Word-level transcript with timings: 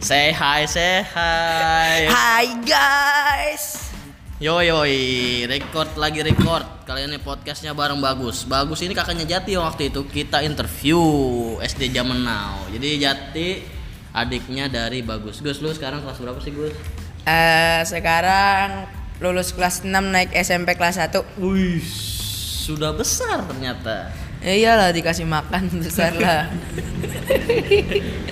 Say 0.00 0.32
hi, 0.32 0.64
say 0.64 1.04
hi. 1.04 2.08
Hai 2.08 2.48
guys. 2.64 3.92
Yo 4.40 4.56
yoi, 4.64 5.44
record 5.44 5.92
lagi 6.00 6.24
record. 6.24 6.64
Kali 6.88 7.04
ini 7.04 7.20
podcastnya 7.20 7.76
bareng 7.76 8.00
Bagus. 8.00 8.48
Bagus 8.48 8.80
ini 8.80 8.96
kakaknya 8.96 9.28
Jati 9.28 9.60
waktu 9.60 9.92
itu 9.92 10.00
kita 10.08 10.40
interview 10.40 10.96
SD 11.60 11.92
zaman 11.92 12.24
now. 12.24 12.64
Jadi 12.72 12.96
Jati 12.96 13.48
adiknya 14.16 14.72
dari 14.72 15.04
Bagus. 15.04 15.44
Gus, 15.44 15.60
lu 15.60 15.68
sekarang 15.68 16.00
kelas 16.00 16.16
berapa 16.16 16.40
sih 16.40 16.56
Gus? 16.56 16.72
Eh 17.28 17.84
sekarang 17.84 18.88
lulus 19.20 19.52
kelas 19.52 19.84
6 19.84 19.92
naik 19.92 20.32
SMP 20.32 20.80
kelas 20.80 20.96
1. 20.96 21.12
Wih, 21.44 21.84
sudah 22.64 22.96
besar 22.96 23.44
ternyata. 23.44 24.08
Ya 24.40 24.56
iyalah 24.56 24.96
dikasih 24.96 25.28
makan 25.28 25.68
besar 25.84 26.16
lah. 26.16 26.48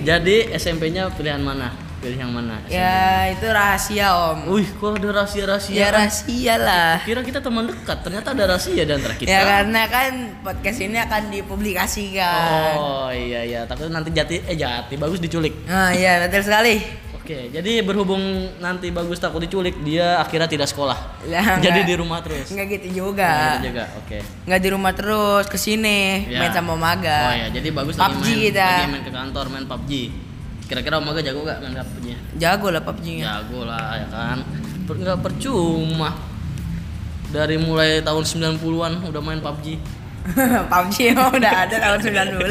Jadi 0.00 0.36
SMP-nya 0.56 1.12
pilihan 1.14 1.40
mana? 1.40 1.72
Pilih 2.00 2.16
yang 2.16 2.32
mana? 2.32 2.56
ya 2.64 3.28
itu 3.28 3.44
rahasia 3.44 4.08
om. 4.32 4.56
Wih, 4.56 4.64
kok 4.64 4.96
ada 4.96 5.20
rahasia-rahasia? 5.20 5.76
Ya 5.76 5.92
rahasia 5.92 6.56
lah. 6.56 7.04
Kira 7.04 7.20
kita 7.20 7.44
teman 7.44 7.68
dekat, 7.68 8.00
ternyata 8.00 8.32
ada 8.32 8.56
rahasia 8.56 8.88
di 8.88 8.92
antara 8.96 9.12
kita. 9.20 9.28
Ya 9.28 9.44
karena 9.44 9.84
kan 9.84 10.12
podcast 10.40 10.80
ini 10.80 10.96
akan 10.96 11.28
dipublikasikan. 11.28 12.72
Oh 12.80 13.12
iya 13.12 13.44
iya, 13.44 13.60
takut 13.68 13.92
nanti 13.92 14.16
jati 14.16 14.40
eh 14.48 14.56
jati 14.56 14.96
bagus 14.96 15.20
diculik. 15.20 15.52
Nah 15.68 15.92
iya 15.92 16.24
betul 16.24 16.40
sekali. 16.40 16.80
Oke, 17.30 17.46
jadi 17.54 17.86
berhubung 17.86 18.18
nanti 18.58 18.90
bagus 18.90 19.22
takut 19.22 19.38
diculik, 19.38 19.78
dia 19.86 20.18
akhirnya 20.18 20.50
tidak 20.50 20.66
sekolah. 20.66 20.98
Ya, 21.22 21.54
jadi 21.62 21.86
enggak. 21.86 21.86
di 21.86 21.94
rumah 21.94 22.18
terus. 22.26 22.50
Enggak 22.50 22.66
gitu 22.74 23.06
juga. 23.06 23.30
gitu 23.54 23.70
juga. 23.70 23.84
Oke. 24.02 24.18
Enggak 24.50 24.60
di 24.66 24.68
rumah 24.74 24.90
terus 24.98 25.46
ke 25.46 25.54
sini 25.54 26.26
Ya. 26.26 26.42
main 26.42 26.50
sama 26.50 26.74
Maga. 26.74 27.30
Oh 27.30 27.34
ya, 27.38 27.46
jadi 27.54 27.70
bagus 27.70 27.94
lagi 27.94 28.18
PUBG 28.18 28.26
main, 28.26 28.38
kita. 28.50 28.66
lagi 28.66 28.90
main 28.90 29.04
ke 29.06 29.12
kantor 29.14 29.44
main 29.46 29.66
PUBG. 29.70 29.92
Kira-kira 30.66 30.94
Om 30.98 31.06
Aga 31.06 31.20
jago 31.22 31.40
gak 31.46 31.58
main 31.62 31.74
PUBG? 31.78 32.06
Jago 32.34 32.66
lah 32.74 32.82
PUBG-nya. 32.82 33.22
Jago 33.30 33.60
lah 33.62 33.88
ya 33.94 34.06
kan. 34.10 34.38
Per, 34.90 34.94
nggak 34.98 35.18
percuma. 35.22 36.10
Dari 37.30 37.56
mulai 37.62 38.02
tahun 38.02 38.26
90-an 38.26 39.06
udah 39.06 39.22
main 39.22 39.38
PUBG. 39.38 39.78
PUBG 40.74 41.14
emang 41.14 41.30
udah 41.30 41.52
ada 41.62 41.76
tahun 41.78 41.98
90. 42.02 42.42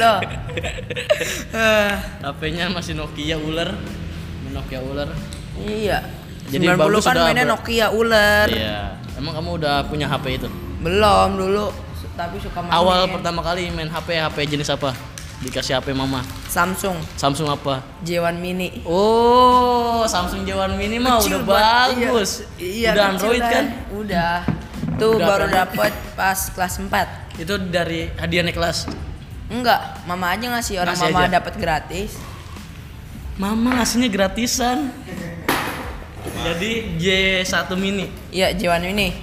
Eh, 1.51 1.91
HP-nya 2.23 2.71
masih 2.71 2.95
Nokia 2.95 3.35
ular. 3.35 3.75
Nokia 4.49 4.79
ular. 4.79 5.09
iya. 5.59 5.99
Jadi 6.49 6.65
90 6.65 6.81
bagus 6.81 7.03
kan 7.03 7.15
mainnya 7.19 7.45
ber- 7.45 7.51
Nokia 7.53 7.87
ular. 7.89 8.47
Iya. 8.47 8.97
Emang 9.13 9.33
kamu 9.33 9.49
udah 9.57 9.75
punya 9.85 10.07
HP 10.07 10.25
itu? 10.35 10.47
Belum 10.79 11.29
dulu, 11.35 11.69
tapi 12.15 12.39
suka 12.39 12.59
main. 12.59 12.71
Awal 12.71 13.11
pertama 13.11 13.39
kali 13.39 13.69
main 13.69 13.85
HP, 13.85 14.15
HP 14.15 14.37
jenis 14.49 14.69
apa? 14.69 14.95
Dikasih 15.39 15.77
HP 15.77 15.93
mama. 15.93 16.19
Samsung 16.47 16.99
Samsung 17.15 17.47
apa? 17.47 17.79
J1 18.01 18.35
Mini. 18.35 18.81
Oh, 18.83 20.03
Samsung 20.03 20.43
J1 20.43 20.73
Mini 20.73 20.97
mah 20.97 21.15
Kecil 21.17 21.39
udah 21.39 21.45
banget, 21.45 22.07
bagus. 22.07 22.31
Iya, 22.55 22.67
iya, 22.67 22.89
udah 22.91 23.03
Android 23.07 23.41
kan? 23.41 23.65
Udah. 23.93 24.35
Tuh 24.97 25.15
Udah 25.15 25.27
baru 25.27 25.45
apa? 25.47 25.55
dapet 25.63 25.93
pas 26.13 26.39
kelas 26.49 26.73
4. 26.81 27.39
Itu 27.39 27.55
dari 27.61 28.11
hadiah 28.13 28.43
naik 28.43 28.51
kelas. 28.53 28.91
Enggak, 29.47 29.79
mama 30.03 30.29
aja 30.29 30.45
ngasih 30.49 30.75
orang 30.77 30.91
Ngasih 30.93 31.07
mama 31.09 31.27
dapat 31.29 31.53
gratis. 31.55 32.11
Mama 33.39 33.79
ngasihnya 33.79 34.11
gratisan. 34.11 34.91
Jadi 36.43 36.99
J1 36.99 37.71
Mini. 37.79 38.11
Iya, 38.35 38.51
J1 38.51 38.83
Mini. 38.83 39.15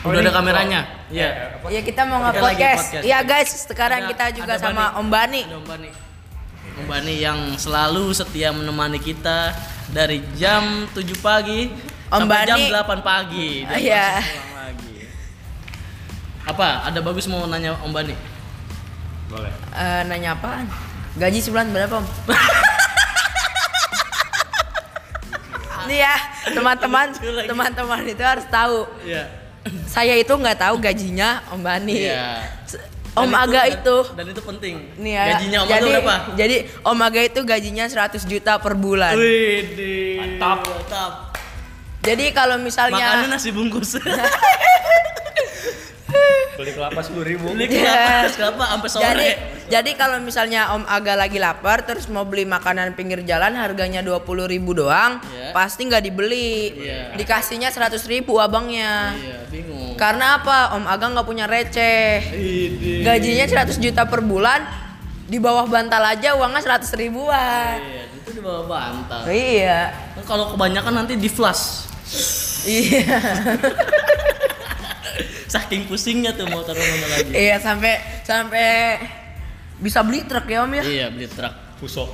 Udah 0.00 0.20
ada 0.24 0.32
kameranya. 0.32 0.80
Iya. 1.12 1.60
Iya, 1.68 1.80
kita 1.84 2.08
mau 2.08 2.24
nge-podcast. 2.24 2.88
podcast. 2.88 3.04
Iya, 3.04 3.18
guys, 3.20 3.50
sekarang 3.68 4.08
Ada- 4.08 4.10
kita 4.16 4.24
juga 4.32 4.52
ada 4.56 4.64
sama 4.64 4.96
Bani. 4.96 4.96
Om 4.96 5.08
Bani. 5.12 5.40
Ada 5.44 5.56
Om 5.60 5.66
Bani. 5.68 5.90
Om 6.74 6.84
Bani 6.88 7.14
yang 7.20 7.38
selalu 7.60 8.16
setia 8.16 8.48
menemani 8.48 8.96
kita 8.96 9.52
dari 9.92 10.24
jam 10.40 10.88
7 10.96 11.04
pagi 11.20 11.68
Om 12.08 12.24
sampai 12.24 12.48
jam 12.48 12.56
Bani. 12.64 12.72
8 12.72 13.00
pagi. 13.04 13.48
Iya. 13.68 14.24
lagi. 14.56 14.96
Apa? 16.48 16.88
Ada 16.88 17.04
bagus 17.04 17.28
mau 17.28 17.44
nanya 17.44 17.76
Om 17.84 17.92
Bani? 17.92 18.16
Boleh. 19.28 19.52
Eh, 19.76 20.00
nanya 20.08 20.32
apaan? 20.32 20.64
Gaji 21.20 21.44
sebulan 21.44 21.68
berapa, 21.76 22.00
Om? 22.00 22.08
Nih 25.88 25.98
ya, 26.00 26.14
teman-teman, 26.52 27.06
teman-teman 27.46 28.00
itu 28.08 28.24
harus 28.24 28.46
tahu. 28.48 28.88
Iya. 29.04 29.24
Saya 29.88 30.14
itu 30.20 30.32
nggak 30.32 30.60
tahu 30.60 30.76
gajinya 30.76 31.40
Om 31.52 31.60
Bani. 31.64 32.08
Iya. 32.08 32.44
Om 33.14 33.30
Dan 33.30 33.42
Aga 33.46 33.62
itu. 33.70 33.96
Dan 34.18 34.26
itu 34.34 34.42
penting. 34.42 34.74
Nih 34.98 35.12
ya. 35.14 35.24
Gajinya 35.38 35.58
Om 35.62 35.68
jadi, 35.70 35.78
Aga 35.78 35.88
berapa? 35.94 36.16
Jadi 36.34 36.56
Om 36.82 36.98
Aga 36.98 37.20
itu 37.22 37.40
gajinya 37.46 37.84
100 37.86 38.26
juta 38.26 38.52
per 38.58 38.74
bulan. 38.74 39.14
Wih. 39.14 40.18
Mantap. 40.18 40.58
Mantap. 40.66 41.12
Jadi 42.04 42.24
kalau 42.36 42.60
misalnya 42.60 43.00
Makannya 43.00 43.28
nasi 43.32 43.48
bungkus. 43.54 43.96
Beli 46.54 46.70
kelapa 46.70 47.00
sepuluh 47.02 47.26
ribu. 47.26 47.50
Beli 47.50 47.66
kelapa, 47.66 48.30
kelapa 48.30 48.62
sampai 48.64 48.88
sore. 48.90 49.04
Jadi 49.04 49.28
jadi 49.64 49.90
kalau 49.96 50.20
misalnya 50.20 50.70
Om 50.70 50.84
Aga 50.86 51.18
lagi 51.18 51.40
lapar 51.40 51.82
terus 51.82 52.06
mau 52.06 52.22
beli 52.22 52.44
makanan 52.44 52.94
pinggir 52.94 53.24
jalan 53.24 53.56
harganya 53.56 54.04
20.000 54.04 54.46
ribu 54.46 54.70
doang, 54.76 55.18
Iya. 55.24 55.50
pasti 55.50 55.88
nggak 55.88 56.04
dibeli. 56.04 56.78
Iya. 56.78 57.16
Dikasihnya 57.16 57.72
100.000 57.72 58.06
ribu 58.06 58.38
abangnya. 58.38 59.16
Iya, 59.16 59.38
bingung. 59.50 59.96
Karena 59.96 60.38
apa? 60.38 60.78
Om 60.78 60.84
Aga 60.86 61.06
nggak 61.10 61.26
punya 61.26 61.50
receh. 61.50 62.22
Gajinya 63.02 63.46
100 63.48 63.80
juta 63.80 64.06
per 64.06 64.22
bulan, 64.22 64.62
di 65.26 65.40
bawah 65.40 65.66
bantal 65.66 66.04
aja 66.04 66.36
uangnya 66.36 66.60
100 66.62 66.94
ribuan. 66.94 67.80
Iya, 67.80 68.02
itu 68.14 68.30
di 68.30 68.40
bawah 68.44 68.64
bantal. 68.68 69.20
Iya. 69.26 69.80
Kan 70.20 70.22
Kalau 70.22 70.44
kebanyakan 70.54 71.02
nanti 71.02 71.18
di 71.18 71.26
flash. 71.26 71.88
Iya. 72.62 73.02
Saking 75.46 75.84
pusingnya 75.86 76.32
tuh 76.32 76.48
mau 76.48 76.64
taruh 76.64 76.80
mana 76.80 77.06
lagi. 77.12 77.30
iya 77.32 77.56
sampai 77.60 78.00
sampai 78.24 78.96
bisa 79.78 80.00
beli 80.06 80.24
truk 80.24 80.46
ya 80.48 80.64
Om 80.64 80.72
ya. 80.80 80.82
Iya, 80.82 81.06
beli 81.12 81.26
truk. 81.28 81.54
Pusok. 81.82 82.10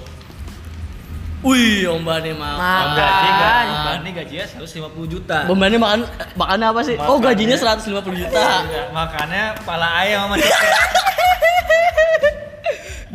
Wih, 1.40 1.88
Om 1.88 2.04
Bani. 2.04 2.36
Makan. 2.36 2.86
Gaji 3.00 3.28
kan? 3.32 3.66
Bani 3.86 4.10
gajinya 4.12 4.44
150 4.44 5.08
juta. 5.08 5.38
Om 5.48 5.56
Bani 5.56 5.76
makan 5.80 6.00
makannya 6.36 6.66
apa 6.68 6.80
sih? 6.84 6.96
Oh, 7.00 7.16
gajinya 7.16 7.56
150 7.56 7.96
juta. 8.12 8.44
Enggak, 8.60 8.86
makannya 8.92 9.44
pala 9.64 9.88
ayam 10.04 10.28
sama. 10.28 10.36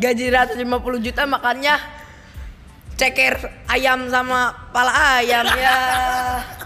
Gaji 0.02 0.24
150 0.28 1.06
juta 1.06 1.22
makannya 1.24 1.74
ceker 2.96 3.34
ayam 3.68 4.08
sama 4.12 4.52
pala 4.74 5.22
ayam 5.22 5.46
ya. 5.56 5.76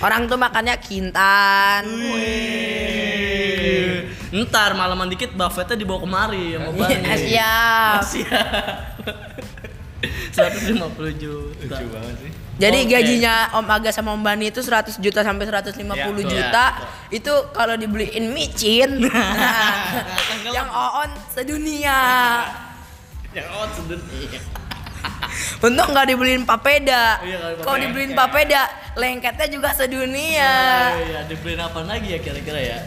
Orang 0.00 0.26
tuh 0.26 0.36
makannya 0.36 0.76
kintan. 0.78 1.84
Wih. 1.86 2.10
Ntar 4.34 4.74
malaman 4.74 5.06
dikit 5.06 5.30
buffetnya 5.32 5.78
dibawa 5.78 6.02
kemari 6.02 6.58
sama 6.58 6.70
Bani. 6.74 6.90
Iya, 6.90 7.14
siap. 7.16 8.00
Siap. 8.02 9.04
150 10.34 11.14
juta. 11.16 11.78
Lucu 11.78 11.86
banget 11.94 12.16
sih. 12.20 12.30
Jadi 12.54 12.78
Oke. 12.86 12.90
gajinya 12.90 13.34
Om 13.58 13.66
Aga 13.66 13.90
sama 13.90 14.14
Om 14.14 14.22
Bani 14.22 14.50
itu 14.50 14.62
100 14.62 14.98
juta 15.02 15.22
sampai 15.22 15.46
150 15.46 15.74
Ya, 15.94 16.06
betul. 16.10 16.30
juta. 16.30 16.66
Itu 17.10 17.32
kalau 17.50 17.74
dibeliin 17.74 18.30
micin. 18.30 19.00
nah, 19.06 20.06
yang 20.50 20.70
oon 20.70 21.10
sedunia. 21.30 21.98
Yang 23.34 23.48
out 23.50 23.70
sedun. 23.74 24.00
Iya. 25.34 25.66
Untung 25.66 25.88
nggak 25.90 26.06
dibeliin 26.06 26.44
papeda. 26.46 27.18
Iya, 27.20 27.36
nggak 27.38 27.66
Kalau 27.66 27.78
dibeliin 27.78 28.12
papeda, 28.14 28.62
lengketnya 28.94 29.46
juga 29.50 29.68
sedunia. 29.74 30.52
Iya, 31.02 31.20
dibeliin 31.26 31.60
apa 31.60 31.82
lagi 31.82 32.14
ya 32.14 32.18
kira-kira 32.22 32.60
ya? 32.62 32.78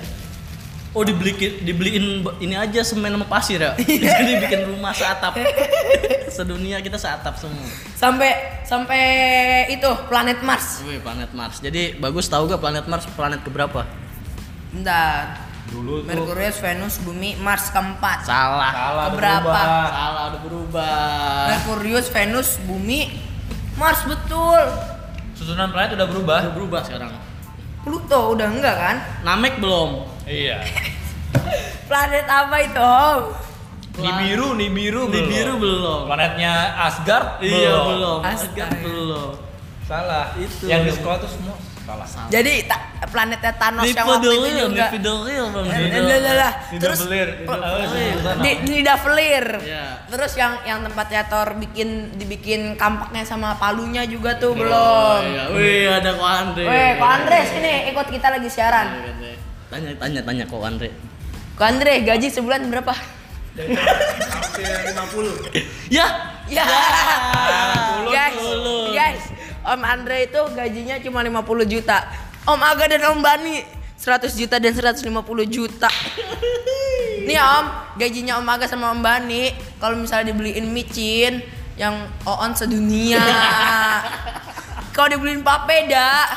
Oh 0.96 1.06
dibeliin 1.06 1.62
dibeliin 1.62 2.26
ini 2.42 2.56
aja 2.58 2.82
semen 2.82 3.14
sama 3.14 3.28
pasir 3.28 3.62
ya. 3.62 3.76
Jadi 4.18 4.34
bikin 4.42 4.66
rumah 4.66 4.96
seatap. 4.96 5.36
Sedunia 6.38 6.82
kita 6.82 6.98
seatap 6.98 7.38
semua. 7.38 7.68
Sampai 7.94 8.64
sampai 8.66 9.02
itu 9.70 9.90
planet 10.10 10.42
Mars. 10.42 10.82
Wih, 10.88 10.98
planet 11.04 11.30
Mars. 11.38 11.62
Jadi 11.62 12.00
bagus 12.02 12.26
tahu 12.32 12.50
gak 12.50 12.62
planet 12.62 12.86
Mars 12.90 13.06
planet 13.14 13.46
keberapa? 13.46 13.86
Bentar. 14.74 15.47
Dulu 15.68 16.04
tuh 16.04 16.08
Merkurius, 16.08 16.58
Venus, 16.64 16.96
Bumi, 17.04 17.36
Mars 17.44 17.68
keempat. 17.76 18.24
Salah. 18.24 18.72
salah 18.72 19.08
berubah. 19.12 19.66
Salah 19.92 20.24
udah 20.32 20.42
berubah. 20.48 21.44
Merkurius, 21.52 22.08
Venus, 22.08 22.50
Bumi, 22.64 23.12
Mars 23.76 24.02
betul. 24.08 24.62
Susunan 25.36 25.70
planet 25.76 26.00
udah 26.00 26.08
berubah. 26.08 26.40
Udah 26.48 26.56
berubah 26.56 26.82
sekarang. 26.88 27.12
Pluto 27.84 28.36
udah 28.36 28.48
enggak 28.48 28.76
kan? 28.76 28.96
Namek 29.28 29.60
belum? 29.60 30.08
Iya. 30.28 30.60
Planet 31.88 32.28
apa 32.28 32.56
itu? 32.60 32.84
Om? 32.84 33.24
Nibiru, 33.98 34.48
Nibiru 34.60 35.02
belum. 35.08 35.16
Nibiru 35.24 35.54
belum. 35.56 36.00
Planetnya 36.06 36.54
Asgard 36.84 37.40
Iya 37.40 37.74
belum. 37.88 38.20
Astaga. 38.22 38.44
Asgard 38.44 38.76
belum. 38.84 39.30
Salah. 39.88 40.26
Itu. 40.36 40.68
Yang 40.68 40.82
di 40.84 40.92
sekolah 41.00 41.18
tuh 41.24 41.32
semua 41.32 41.56
Salah. 41.88 42.04
Jadi 42.28 42.68
ta- 42.68 42.84
planetnya 43.08 43.56
Thanos 43.56 43.88
yang 43.88 44.04
waktu 44.04 44.28
itu 44.28 44.50
juga. 44.60 44.92
Nipodoril 44.92 45.44
bang. 45.50 45.66
Eh, 45.72 46.02
lah, 46.04 46.20
lah, 46.20 46.34
lah. 46.36 46.52
Terus 46.76 47.00
belir. 47.02 47.30
di 48.44 48.52
Nidavellir. 48.68 49.46
Iya. 49.64 49.86
Terus 50.06 50.32
yang 50.36 50.60
yang 50.62 50.84
tempatnya 50.84 51.24
Thor 51.26 51.56
bikin 51.56 51.90
dibikin 52.14 52.76
kampaknya 52.76 53.24
sama 53.24 53.56
palunya 53.56 54.04
juga 54.04 54.36
tuh 54.36 54.52
Oh, 54.52 54.60
belum. 54.60 55.22
iya. 55.24 55.44
Wih 55.50 55.88
ada 55.90 56.12
kok 56.12 56.28
Andre. 56.28 56.64
Weh, 56.64 56.92
Ko 56.94 57.06
Andre 57.08 57.40
sini 57.48 57.74
ikut 57.88 58.08
kita 58.10 58.28
lagi 58.30 58.50
siaran. 58.52 58.88
Tanya 59.68 59.90
tanya 59.96 60.22
tanya 60.22 60.44
kok 60.44 60.60
Andre. 60.60 60.92
Ko 61.56 61.64
Andre 61.64 62.04
gaji 62.04 62.28
sebulan 62.28 62.68
berapa? 62.68 62.92
Hampir 63.58 64.68
50. 64.92 65.90
Ya. 65.90 66.36
Ya. 66.46 66.64
Guys, 68.08 68.38
guys, 68.94 69.24
Om 69.68 69.82
Andre 69.84 70.32
itu 70.32 70.40
gajinya 70.56 70.96
cuma 71.04 71.20
50 71.28 71.68
juta. 71.68 72.08
Om 72.48 72.62
Aga 72.64 72.88
dan 72.88 73.04
Om 73.12 73.20
Bani 73.20 73.60
100 74.00 74.32
juta 74.40 74.56
dan 74.64 74.72
150 74.72 75.04
juta. 75.52 75.92
Nih 77.28 77.36
Om, 77.36 77.66
gajinya 78.00 78.40
Om 78.40 78.48
Aga 78.48 78.72
sama 78.72 78.96
Om 78.96 79.04
Bani 79.04 79.52
kalau 79.84 80.00
misalnya 80.00 80.32
dibeliin 80.32 80.72
micin 80.72 81.44
yang 81.76 82.08
on 82.24 82.56
sedunia. 82.56 83.20
kalau 84.96 85.12
dibeliin 85.12 85.44
papeda, 85.44 86.32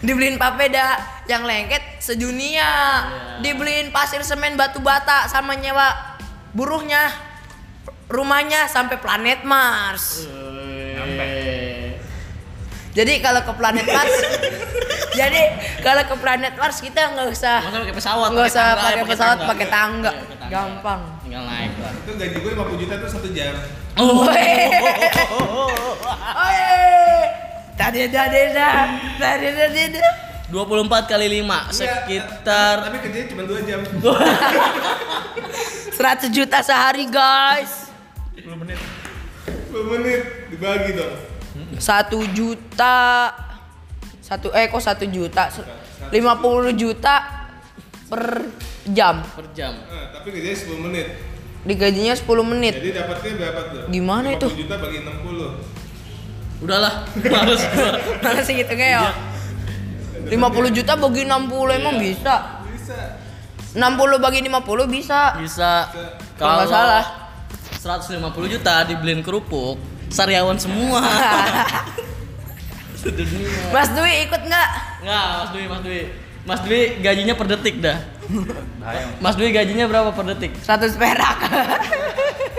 dibeliin 0.00 0.40
papeda 0.40 0.96
yang 1.28 1.44
lengket 1.44 2.00
sedunia. 2.00 3.04
Dibeliin 3.44 3.92
pasir 3.92 4.24
semen 4.24 4.56
batu 4.56 4.80
bata 4.80 5.28
sama 5.28 5.52
nyewa 5.52 6.16
buruhnya 6.56 7.12
rumahnya 8.08 8.72
sampai 8.72 8.96
planet 8.96 9.44
Mars. 9.44 10.24
Jadi 12.92 13.18
kalau 13.18 13.40
ke 13.40 13.52
planet 13.52 13.86
Mars, 13.86 14.14
jadi 15.18 15.40
kalau 15.80 16.02
ke 16.04 16.14
planet 16.14 16.54
Mars 16.54 16.76
kita 16.76 17.08
nggak 17.08 17.26
usah 17.26 17.58
Nggak 17.58 17.66
usah 17.66 17.80
pakai 17.80 17.94
pesawat. 17.94 18.28
nggak 18.30 18.46
usah 18.46 18.76
pakai 18.76 19.04
pesawat, 19.06 19.38
pakai 19.42 19.66
tangga, 19.66 20.08
Iya, 20.08 20.22
pakai 20.22 20.36
tangga. 20.36 20.52
gampang. 20.52 21.00
Tinggal 21.22 21.42
naik 21.42 21.72
lah. 21.78 21.92
Itu 21.94 22.10
gaji 22.14 22.36
gue 22.36 22.52
50 22.52 22.78
juta 22.78 22.94
tuh 22.96 23.08
satu 23.08 23.28
jam. 23.30 23.54
Oh. 23.94 24.26
Tadi 27.72 28.04
tadi 28.06 28.52
dah, 28.52 28.84
tadi 29.16 29.48
tadi 29.50 29.82
dah. 29.90 30.14
24 30.52 31.08
kali 31.08 31.32
5 31.32 31.40
Iya, 31.40 31.72
sekitar 31.72 32.84
Tapi 32.84 33.00
kerjanya 33.00 33.26
cuma 33.26 33.42
2 33.42 33.64
jam. 33.64 33.80
100 33.80 33.88
juta 36.28 36.60
sehari 36.60 37.08
guys. 37.08 37.88
10 38.34 38.54
menit. 38.54 38.76
10 39.72 39.88
menit 39.88 40.20
dibagi 40.52 40.92
dong. 40.92 41.31
Satu 41.76 42.20
juta 42.28 43.28
satu 44.18 44.48
eh 44.50 44.66
kok 44.66 44.80
satu 44.80 45.04
juta 45.04 45.52
lima 46.08 46.36
puluh 46.36 46.72
juta 46.72 47.44
per 48.06 48.48
jam 48.84 49.20
per 49.22 49.46
jam. 49.52 49.72
Nah, 49.76 50.10
tapi 50.10 50.32
kerjanya 50.32 50.58
10 50.58 50.78
menit. 50.80 51.06
digajinya 51.62 52.10
10 52.12 52.26
menit 52.42 52.74
Jadi 52.74 52.90
dapatnya 52.92 53.32
berapa 53.38 53.60
tuh? 53.70 53.80
Gimana 53.86 54.26
50 54.30 54.34
itu? 54.34 54.46
juta 54.66 54.74
bagi 54.76 54.98
60. 54.98 56.62
Udahlah, 56.62 56.94
males 57.22 57.62
gua. 57.70 57.90
mana 58.24 58.40
sih 58.42 58.54
gitu 58.54 58.74
kayak 58.74 59.14
50 60.26 60.76
juta 60.76 60.92
bagi 60.94 61.22
60 61.22 61.78
emang 61.78 61.96
bisa 61.98 62.34
Bisa. 62.66 62.98
60 63.72 63.78
bagi 64.18 64.40
50 64.42 64.58
bisa 64.86 65.20
Bisa 65.38 65.72
Kalau 66.34 66.54
nggak 66.58 66.68
salah. 66.68 67.04
150 67.78 68.18
juta 68.48 68.86
dibeliin 68.86 69.22
kerupuk, 69.22 69.74
sariawan 70.12 70.56
semua. 70.56 71.00
Sedunia. 73.02 73.72
Mas 73.72 73.90
Dwi 73.90 74.12
ikut 74.22 74.42
nggak 74.44 74.68
Enggak, 75.02 75.26
Mas 75.34 75.50
Dwi, 75.50 75.64
Mas 75.66 75.80
Dwi. 75.82 76.00
Mas 76.42 76.60
Dwi 76.60 76.80
gajinya 76.98 77.34
per 77.34 77.46
detik 77.48 77.76
dah. 77.78 77.98
Mas 79.18 79.34
Dwi 79.34 79.50
gajinya 79.50 79.86
berapa 79.86 80.10
per 80.10 80.26
detik? 80.28 80.54
100 80.58 80.94
perak 80.94 81.38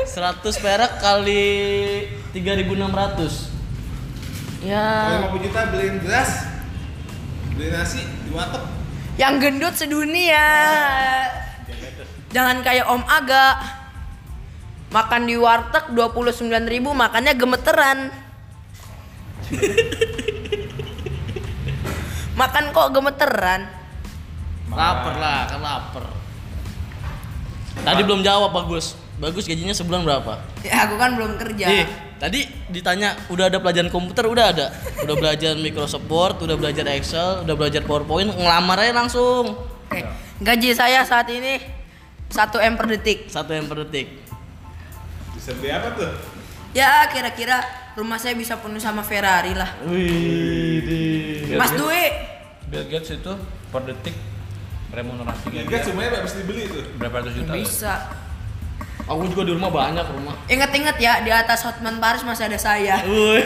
100 0.03 0.43
perak 0.59 0.99
kali 0.99 1.47
3600. 2.31 3.53
ya 4.61 4.87
Kalau 5.19 5.35
50 5.35 5.43
juta 5.43 5.61
beliin 5.69 5.95
beras, 5.99 6.31
beli 7.53 7.67
nasi 7.69 8.03
di 8.03 8.31
warteg. 8.31 8.63
yang 9.13 9.37
gendut 9.37 9.77
sedunia 9.77 10.41
jangan 12.29 12.59
kayak 12.59 12.87
Om 12.87 13.03
Aga 13.05 13.47
makan 14.93 15.25
di 15.25 15.35
warteg 15.35 15.89
29.000 15.89 16.69
ribu 16.69 16.93
makannya 16.93 17.33
gemeteran 17.33 18.13
makan 22.39 22.63
kok 22.69 22.93
gemeteran 22.93 23.83
Lapar 24.73 25.15
lah, 25.21 25.39
kan 25.45 25.59
lapar. 25.61 26.05
Tadi 27.73 28.01
belum 28.05 28.21
jawab 28.25 28.53
bagus. 28.53 28.97
Bagus 29.21 29.45
gajinya 29.45 29.73
sebulan 29.73 30.01
berapa? 30.01 30.41
ya 30.67 30.89
aku 30.89 30.97
kan 30.97 31.13
belum 31.13 31.37
kerja 31.37 31.65
Ih, 31.69 31.85
tadi 32.17 32.49
ditanya 32.73 33.13
udah 33.29 33.47
ada 33.47 33.61
pelajaran 33.61 33.93
komputer 33.93 34.25
udah 34.25 34.45
ada. 34.49 34.73
Udah 35.05 35.15
belajar 35.15 35.53
Microsoft 35.61 36.09
Word, 36.09 36.41
udah 36.41 36.57
belajar 36.57 36.83
Excel, 36.89 37.45
udah 37.45 37.55
belajar 37.55 37.85
PowerPoint, 37.85 38.33
ngelamar 38.33 38.81
aja 38.81 38.93
langsung. 38.97 39.53
Oke, 39.93 40.01
gaji 40.41 40.73
saya 40.73 41.05
saat 41.05 41.29
ini 41.29 41.61
1 42.33 42.57
M 42.65 42.73
per 42.73 42.87
detik. 42.89 43.29
Satu 43.29 43.53
yang 43.53 43.69
per 43.69 43.85
detik. 43.85 44.22
Bisa 45.43 45.59
beli 45.59 45.75
apa 45.75 45.91
tuh? 45.91 46.07
Ya 46.71 47.03
kira-kira 47.11 47.59
rumah 47.99 48.15
saya 48.15 48.31
bisa 48.31 48.55
penuh 48.63 48.79
sama 48.79 49.03
Ferrari 49.03 49.51
lah. 49.51 49.75
Wih, 49.83 51.51
Mas 51.59 51.75
Dwi, 51.75 52.03
Bill 52.71 52.87
Gates 52.87 53.19
itu 53.19 53.33
per 53.67 53.83
detik 53.83 54.15
remunerasinya 54.95 55.67
Liga 55.67 55.83
dia 55.83 55.83
semuanya 55.83 56.23
habis 56.23 56.39
dibeli 56.39 56.63
tuh. 56.71 56.87
berapa 56.95 57.19
ratus 57.19 57.35
juta? 57.35 57.59
bisa. 57.59 58.07
Aku 59.03 59.27
juga 59.27 59.43
di 59.43 59.51
rumah 59.51 59.67
banyak 59.67 60.07
rumah. 60.15 60.31
Ingat-ingat 60.47 60.95
ya 60.95 61.19
di 61.19 61.31
atas 61.35 61.67
Hotman 61.67 61.99
Paris 61.99 62.23
masih 62.23 62.47
ada 62.47 62.55
saya. 62.55 63.03
Wih. 63.03 63.43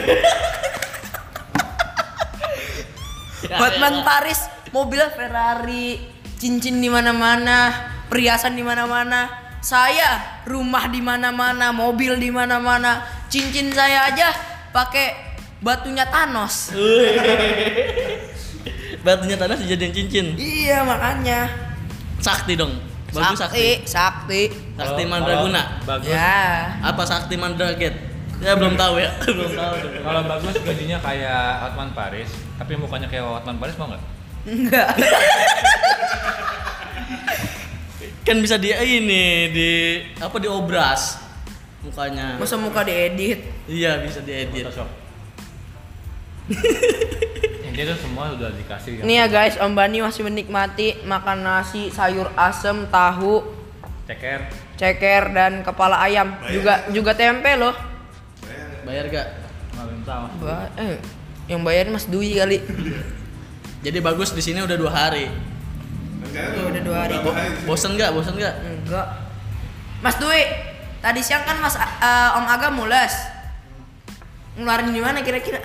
Hotman 3.58 4.06
Paris, 4.06 4.46
mobil 4.70 5.02
Ferrari, 5.18 5.98
cincin 6.38 6.78
di 6.78 6.86
mana-mana, 6.86 7.90
perhiasan 8.06 8.54
di 8.54 8.62
mana-mana. 8.62 9.47
Saya 9.58 10.40
rumah 10.46 10.86
di 10.86 11.02
mana-mana, 11.02 11.74
mobil 11.74 12.14
di 12.18 12.30
mana-mana. 12.30 13.02
Cincin 13.26 13.74
saya 13.74 14.08
aja 14.08 14.30
pakai 14.70 15.14
batunya 15.58 16.06
Thanos. 16.06 16.70
Batunya 18.98 19.38
tanah 19.38 19.56
dijadiin 19.58 19.92
cincin. 19.94 20.26
Iya 20.34 20.82
makanya. 20.82 21.46
Sakti 22.18 22.58
dong. 22.58 22.74
Bagus 23.14 23.40
sakti. 23.40 23.86
sakti, 23.86 23.88
sakti. 23.88 24.42
Sakti 24.74 25.02
Kalau- 25.06 25.10
Mandraguna. 25.10 25.62
Bagus. 25.86 26.10
Ya. 26.10 26.76
Apa 26.82 27.02
sakti 27.06 27.34
Mandraget? 27.38 27.94
Ya 28.38 28.54
belum 28.54 28.74
tahu 28.78 29.02
ya. 29.02 29.10
belum 29.34 29.52
tahu. 29.54 29.74
Kalau 30.02 30.22
bagus 30.26 30.54
gajinya 30.62 30.98
kayak 31.02 31.42
Hotman 31.66 31.90
Paris, 31.94 32.30
tapi 32.58 32.78
mukanya 32.78 33.06
kayak 33.10 33.24
Hotman 33.26 33.58
Paris 33.58 33.74
mau 33.78 33.86
nggak? 33.90 34.02
Enggak. 34.46 34.88
Kan 38.28 38.44
bisa 38.44 38.60
di 38.60 38.68
ini 38.68 39.48
di 39.48 39.70
apa 40.20 40.36
di 40.36 40.44
obras 40.44 41.16
mukanya. 41.80 42.36
Masa 42.36 42.60
muka 42.60 42.84
diedit? 42.84 43.40
Iya 43.64 44.04
bisa 44.04 44.20
diedit. 44.20 44.68
Photoshop. 44.68 44.88
Ini 47.78 47.86
tuh 47.94 47.98
semua 48.04 48.34
udah 48.34 48.50
dikasih. 48.52 49.06
Ini 49.06 49.14
ya 49.22 49.26
guys, 49.30 49.54
Om 49.56 49.72
Bani 49.72 50.02
masih 50.02 50.26
menikmati 50.26 50.98
makan 51.06 51.46
nasi, 51.46 51.94
sayur 51.94 52.26
asem, 52.34 52.90
tahu, 52.90 53.46
Ceker. 54.02 54.50
ceker 54.74 55.30
dan 55.30 55.62
kepala 55.62 56.02
ayam. 56.02 56.34
Juga 56.50 56.90
juga 56.90 57.14
tempe 57.14 57.54
loh. 57.54 57.70
Bayar 58.82 59.06
gak? 59.08 59.26
Malam 59.78 60.02
sama. 60.02 60.26
Ba- 60.42 60.72
eh, 60.74 60.98
yang 61.46 61.62
bayarin 61.62 61.94
Mas 61.94 62.10
Dwi 62.10 62.34
kali. 62.34 62.58
Jadi 63.86 63.98
bagus 64.02 64.34
di 64.34 64.42
sini 64.42 64.58
udah 64.58 64.74
dua 64.74 64.90
hari. 64.90 65.30
Iya, 66.32 66.62
udah 66.68 66.82
dua 66.84 66.96
hari. 67.06 67.16
Bosen 67.64 67.96
gak? 67.96 68.10
Bosen 68.12 68.34
gak? 68.36 68.54
Enggak. 68.62 69.06
Mas 69.98 70.16
Dwi, 70.20 70.42
tadi 71.02 71.20
siang 71.24 71.42
kan 71.42 71.58
Mas 71.58 71.74
eh, 71.78 72.38
Om 72.38 72.46
Aga 72.46 72.68
mules. 72.70 73.14
Ngeluarin 74.58 74.90
di 74.90 75.02
mana 75.02 75.22
kira-kira? 75.22 75.62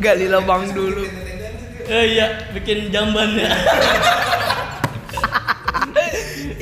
Gali 0.00 0.26
lubang 0.28 0.72
dulu. 0.72 1.04
Eh 1.88 2.04
iya, 2.16 2.48
bikin 2.56 2.88
jamban 2.88 3.36
ya. 3.36 3.52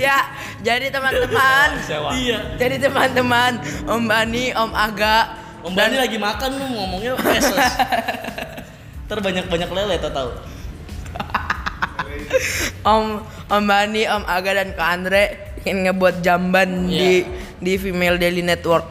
Ya, 0.00 0.16
jadi 0.64 0.88
teman-teman. 0.88 1.68
Iya. 2.16 2.56
Jadi 2.56 2.76
teman-teman, 2.80 3.60
Om 3.84 4.02
Bani, 4.08 4.50
Om 4.56 4.72
Aga, 4.72 5.39
Om 5.60 5.72
Bani 5.76 5.96
lagi 5.96 6.16
makan 6.16 6.50
lu 6.56 6.66
ngomongnya 6.72 7.12
pesos. 7.20 7.52
Ntar 9.06 9.18
banyak-banyak 9.20 9.68
lele 9.68 9.94
tau 10.00 10.12
tahu. 10.12 10.30
Om 12.92 13.04
Om 13.50 13.62
Bani, 13.66 14.02
Om 14.06 14.24
Aga 14.24 14.50
dan 14.56 14.72
Kak 14.72 14.88
Andre 14.88 15.24
ingin 15.60 15.90
ngebuat 15.90 16.24
jamban 16.24 16.88
Iya. 16.88 16.96
di 16.96 17.12
di 17.60 17.72
Female 17.76 18.16
Daily 18.16 18.40
Network. 18.40 18.86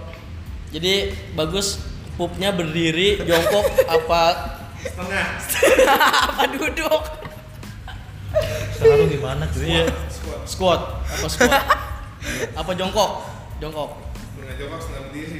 Jadi 0.70 1.10
bagus 1.34 1.82
pupnya 2.14 2.54
berdiri, 2.54 3.18
jongkok 3.26 3.66
apa 3.98 4.22
Setengah. 4.80 5.28
Apa 6.24 6.44
duduk? 6.56 7.02
Selalu 8.78 9.04
gimana 9.12 9.44
cuy? 9.50 9.68
Iya. 9.68 9.84
Squat. 10.08 10.40
squat 10.46 10.82
apa 11.10 11.28
squat 11.28 11.64
apa 12.54 12.72
jongkok 12.76 13.12
jongkok 13.58 13.90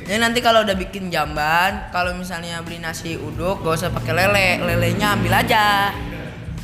Jadi 0.02 0.18
nanti 0.18 0.40
kalau 0.40 0.64
udah 0.64 0.74
bikin 0.74 1.08
jamban, 1.08 1.88
kalau 1.90 2.12
misalnya 2.14 2.60
beli 2.60 2.78
nasi 2.78 3.14
uduk 3.14 3.62
gak 3.62 3.76
usah 3.76 3.90
pakai 3.90 4.12
lele, 4.12 4.50
lelenya 4.64 5.14
ambil 5.14 5.34
aja. 5.36 5.94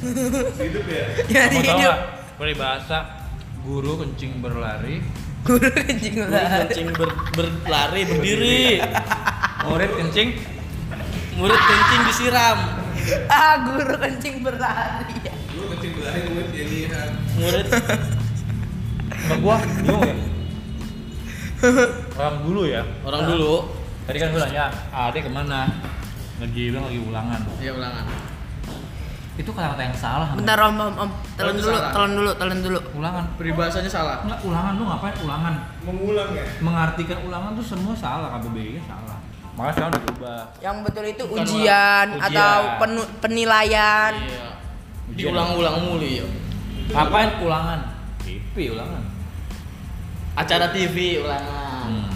Hidup 0.02 0.86
ya. 0.86 1.06
Ya 1.32 1.44
Kamu 1.48 1.62
tahu 1.62 1.78
hidup. 1.78 1.98
peribahasa 2.36 2.98
guru 3.62 3.98
kencing 3.98 4.40
berlari, 4.40 5.02
Guru 5.42 5.62
kencing 5.70 6.16
lah. 6.24 6.66
kencing 6.66 6.90
ber- 6.92 7.18
berlari 7.32 8.02
berdiri 8.04 8.82
murid 9.64 9.92
kencing 9.96 10.30
murid 11.36 11.58
kencing 11.60 12.02
disiram 12.06 12.58
Ah, 13.28 13.62
guru 13.64 13.94
kencing 13.96 14.42
berlari. 14.42 15.14
Dulu 15.48 15.66
kecil 15.72 15.92
berlari 15.94 16.20
murid 16.26 16.48
jadi 16.50 16.80
murid 17.36 17.66
Mbak 19.26 19.38
gua 19.40 19.56
bingung 19.62 20.02
ya. 20.04 20.16
Orang 22.16 22.36
dulu 22.42 22.62
ya. 22.66 22.82
orang 23.02 23.22
dulu 23.26 23.54
Tadi 24.06 24.18
kan 24.18 24.30
gue 24.30 24.38
nanya, 24.40 24.66
adek 24.88 25.26
ke 25.26 25.32
mana? 25.32 25.66
Lagi 26.38 26.62
bilang 26.70 26.86
lagi 26.86 27.00
ulangan. 27.02 27.40
ya 27.58 27.72
ulangan 27.72 28.06
Itu 29.36 29.50
kata-kata 29.50 29.82
yang 29.84 29.98
salah. 29.98 30.30
Bentar 30.32 30.56
om, 30.62 30.78
om, 30.78 30.94
om. 30.98 31.10
Telan 31.36 31.58
dulu, 31.58 31.74
salah. 31.74 31.92
telan 31.92 32.12
dulu, 32.14 32.32
telan 32.34 32.60
dulu. 32.62 32.80
Ulangan. 32.96 33.24
peribahasanya 33.36 33.90
salah 33.90 34.16
Enggak, 34.22 34.40
ulangan 34.44 34.74
lu 34.74 34.84
ngapain 34.86 35.16
ulangan? 35.20 35.54
mengulang 35.82 36.30
ya. 36.32 36.46
Mengartikan 36.60 37.20
ulangan 37.22 37.52
tuh 37.54 37.66
semua 37.66 37.92
salah, 37.94 38.32
KBBI 38.34 38.80
salah. 38.82 39.18
Makanya 39.56 39.74
sekarang 39.74 39.92
udah 39.92 40.02
berubah. 40.06 40.40
Yang 40.60 40.76
betul 40.84 41.04
itu 41.06 41.24
Bukan 41.26 41.40
ujian, 41.42 42.08
ulang. 42.10 42.26
atau 42.26 42.56
Ujian. 42.62 42.78
penu- 42.78 43.12
penilaian. 43.20 44.14
iya 44.16 44.48
diulang-ulang 45.08 45.78
mulu 45.82 46.02
ya 46.04 46.26
Ngapain 46.88 47.38
ulangan? 47.40 47.80
TV 48.20 48.70
ulangan. 48.70 49.04
acara 50.34 50.68
TV 50.70 51.22
ulangan 51.22 51.75
Hmm. 51.86 52.10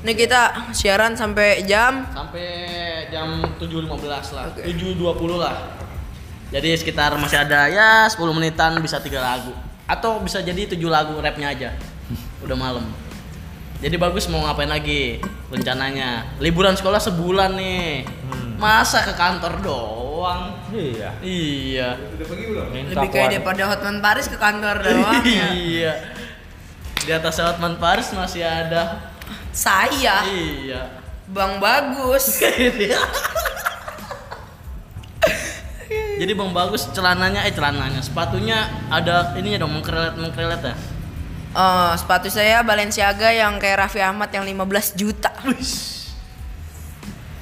Nih 0.00 0.16
kita 0.16 0.72
siaran 0.72 1.12
sampai 1.12 1.60
jam 1.62 2.08
sampai 2.08 2.46
jam 3.08 3.44
7.15 3.56 3.84
lah 4.32 4.44
Oke. 4.48 4.64
7.20 4.64 4.96
lah 5.36 5.56
jadi 6.48 6.72
sekitar 6.72 7.14
masih 7.14 7.36
ada 7.38 7.68
ya 7.68 8.08
10 8.08 8.16
menitan 8.32 8.74
bisa 8.78 8.96
tiga 8.98 9.20
lagu 9.20 9.52
atau 9.84 10.18
bisa 10.18 10.40
jadi 10.40 10.64
7 10.66 10.80
lagu 10.86 11.12
rapnya 11.16 11.50
aja 11.50 11.70
udah 12.44 12.56
malam 12.56 12.88
jadi 13.78 13.96
bagus 13.96 14.24
mau 14.26 14.40
ngapain 14.40 14.68
lagi 14.68 15.20
rencananya 15.48 16.36
liburan 16.38 16.72
sekolah 16.72 16.98
sebulan 16.98 17.54
nih 17.54 18.08
Hmm. 18.20 18.56
masa 18.56 19.02
ke 19.02 19.12
kantor 19.12 19.58
doang 19.60 20.52
Iya. 20.68 21.10
iya 21.18 21.88
Udah 21.96 22.26
pergi 22.28 22.44
belum? 22.46 22.66
Lebih 22.92 23.08
kayak 23.10 23.28
daripada 23.34 23.62
Hotman 23.66 23.98
Paris 23.98 24.28
ke 24.28 24.36
kantor 24.36 24.76
doang 24.80 25.18
ya. 25.24 25.48
iya 25.56 25.92
di 27.10 27.18
atas 27.18 27.42
Hotman 27.42 27.74
Paris 27.74 28.14
masih 28.14 28.46
ada 28.46 29.10
Saya, 29.50 30.22
iya 30.30 30.94
Bang 31.26 31.58
Bagus. 31.58 32.38
Jadi 36.22 36.32
Bang 36.38 36.54
Bagus 36.54 36.86
celananya 36.94 37.42
eh 37.42 37.50
celananya 37.50 37.98
sepatunya 37.98 38.70
ada 38.94 39.34
ininya 39.34 39.66
dong 39.66 39.74
mengkrelet 39.74 40.14
mengkrelet 40.22 40.62
ya. 40.62 40.78
Oh, 41.50 41.90
sepatu 41.98 42.30
saya 42.30 42.62
Balenciaga 42.62 43.34
yang 43.34 43.58
kayak 43.58 43.90
Raffi 43.90 43.98
Ahmad 43.98 44.30
yang 44.30 44.46
15 44.46 44.94
juta. 44.94 45.34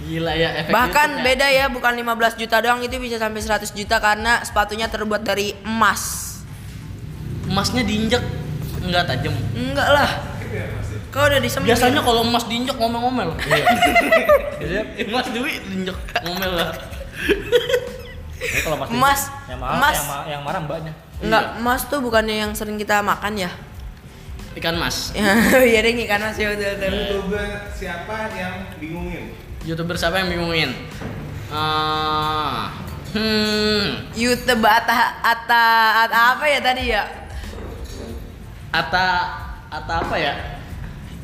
Gila 0.01 0.33
ya 0.33 0.65
efek 0.65 0.73
Bahkan 0.73 1.09
YouTube 1.13 1.29
beda 1.29 1.47
ya, 1.53 1.69
bukan 1.69 1.93
15 1.93 2.41
juta 2.41 2.57
doang 2.65 2.81
itu 2.81 2.97
bisa 2.97 3.21
sampai 3.21 3.45
100 3.45 3.69
juta 3.77 4.01
karena 4.01 4.41
sepatunya 4.41 4.89
terbuat 4.89 5.29
dari 5.29 5.53
emas. 5.61 6.25
Emasnya 7.45 7.85
diinjek 7.85 8.48
enggak 8.81 9.05
tajam. 9.07 9.35
Enggak 9.53 9.89
lah. 9.91 10.11
Kau 11.09 11.25
udah 11.25 11.41
disembunyi. 11.41 11.73
Biasanya 11.73 12.01
kalau 12.01 12.21
emas 12.23 12.45
diinjek 12.45 12.77
ngomel-ngomel. 12.77 13.33
Iya. 13.43 13.65
Biasanya 14.57 14.83
emas 15.09 15.27
duit 15.31 15.61
diinjek 15.65 15.97
ngomel 16.23 16.51
lah. 16.55 16.71
Kalau 18.39 18.77
mas 18.79 18.89
Emas, 18.89 19.21
yang 19.51 19.59
marah, 19.59 19.75
emas. 19.77 19.95
yang, 19.95 20.07
ma- 20.07 20.27
yang 20.31 20.43
marah 20.43 20.61
mbaknya. 20.63 20.93
Enggak, 21.19 21.45
emas 21.59 21.81
tuh 21.85 21.99
bukannya 21.99 22.37
yang 22.39 22.53
sering 22.55 22.79
kita 22.79 23.03
makan 23.03 23.35
ya? 23.35 23.51
Ikan 24.55 24.79
mas. 24.79 25.11
Iya 25.71 25.79
deh 25.83 25.93
ikan 26.07 26.21
mas 26.23 26.37
ya 26.37 26.55
betul. 26.55 26.93
Youtuber 26.93 27.45
siapa 27.73 28.15
yang 28.33 28.55
bingungin? 28.79 29.25
Youtuber 29.67 29.97
siapa 29.99 30.17
yang 30.19 30.29
bingungin? 30.31 30.71
Ah, 31.49 32.71
hmm, 33.11 34.13
YouTube 34.13 34.63
ata 34.63 35.19
ata 35.19 35.65
ata 36.07 36.19
apa 36.37 36.45
ya 36.47 36.61
tadi 36.61 36.93
ya? 36.93 37.03
Ata 38.69 39.09
Ata 39.69 39.95
apa 40.05 40.17
ya? 40.21 40.35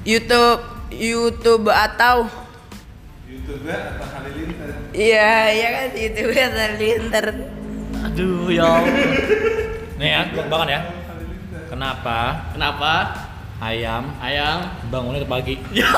YouTube 0.04 0.60
YouTube 0.92 1.68
atau 1.68 2.28
Youtuber 3.24 3.74
atau 3.96 4.06
Halilintar? 4.14 4.68
Iya, 4.94 5.32
iya 5.50 5.68
kan 5.74 5.86
YouTube 5.96 6.32
terlinter. 6.36 7.26
Aduh 8.04 8.46
ya. 8.52 8.84
Nih 9.96 10.08
ya, 10.12 10.20
bahkan 10.48 10.68
ya. 10.68 10.80
Kenapa 11.68 12.48
Kenapa? 12.54 12.92
ayam 13.58 14.12
Ayam 14.20 14.58
bangunnya 14.92 15.24
pagi? 15.24 15.56
Ya 15.74 15.88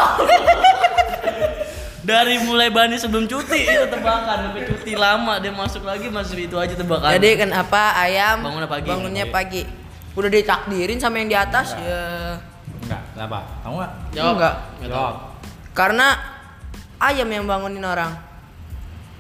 Dari 2.07 2.38
mulai 2.38 2.71
Bani 2.71 2.95
sebelum 2.95 3.26
cuti 3.26 3.67
itu 3.67 3.85
tebakan 3.91 4.47
sampai 4.47 4.62
cuti 4.62 4.95
lama 4.95 5.43
dia 5.43 5.50
masuk 5.50 5.83
lagi 5.83 6.07
masih 6.07 6.47
itu 6.47 6.55
aja 6.55 6.79
tebakan. 6.79 7.11
Jadi 7.19 7.35
kenapa 7.35 7.99
ayam 7.99 8.47
Bangunnya 8.47 8.71
pagi. 8.71 8.87
bangunnya 8.87 9.26
pagi? 9.26 9.62
Udah 10.17 10.27
ditakdirin 10.27 10.97
sama 10.97 11.21
yang 11.21 11.29
di 11.29 11.37
atas 11.37 11.73
Enggak. 11.73 11.85
ya. 11.85 12.01
Enggak, 12.83 13.01
kenapa? 13.13 13.39
Kamu 13.61 13.75
enggak? 13.77 13.93
jawab 14.11 14.33
Enggak. 14.35 14.55
Nggak 14.57 14.83
tahu. 14.83 14.97
Jawab. 14.97 15.15
Karena 15.71 16.07
ayam 16.99 17.29
yang 17.29 17.45
bangunin 17.45 17.85
orang. 17.85 18.11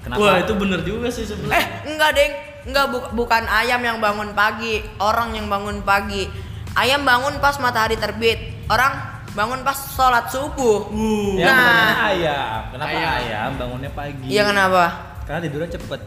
Kenapa? 0.00 0.18
Wah 0.18 0.34
itu 0.38 0.52
bener 0.54 0.80
juga 0.80 1.06
sih 1.10 1.22
sebenarnya. 1.22 1.54
Eh, 1.54 1.64
enggak, 1.86 2.10
Deng. 2.12 2.32
Enggak 2.66 2.84
bu- 2.88 3.10
bukan 3.14 3.42
ayam 3.44 3.78
yang 3.78 3.98
bangun 4.00 4.32
pagi, 4.32 4.80
orang 4.98 5.32
yang 5.32 5.46
bangun 5.46 5.82
pagi. 5.82 6.26
Ayam 6.72 7.02
bangun 7.02 7.38
pas 7.38 7.56
matahari 7.56 7.94
terbit. 7.94 8.36
Orang 8.66 8.96
bangun 9.32 9.60
pas 9.60 9.76
sholat 9.92 10.26
subuh. 10.26 10.88
Uh. 10.88 11.36
Ya, 11.36 11.46
Nah. 11.46 11.92
ayam. 12.08 12.60
Kenapa 12.72 12.90
Ayam. 12.90 13.10
ayam, 13.20 13.48
bangunnya 13.56 13.90
pagi? 13.92 14.26
Iya 14.26 14.42
kenapa? 14.44 14.84
Karena 15.22 15.40
tidurnya 15.42 15.70
cepet. 15.70 16.00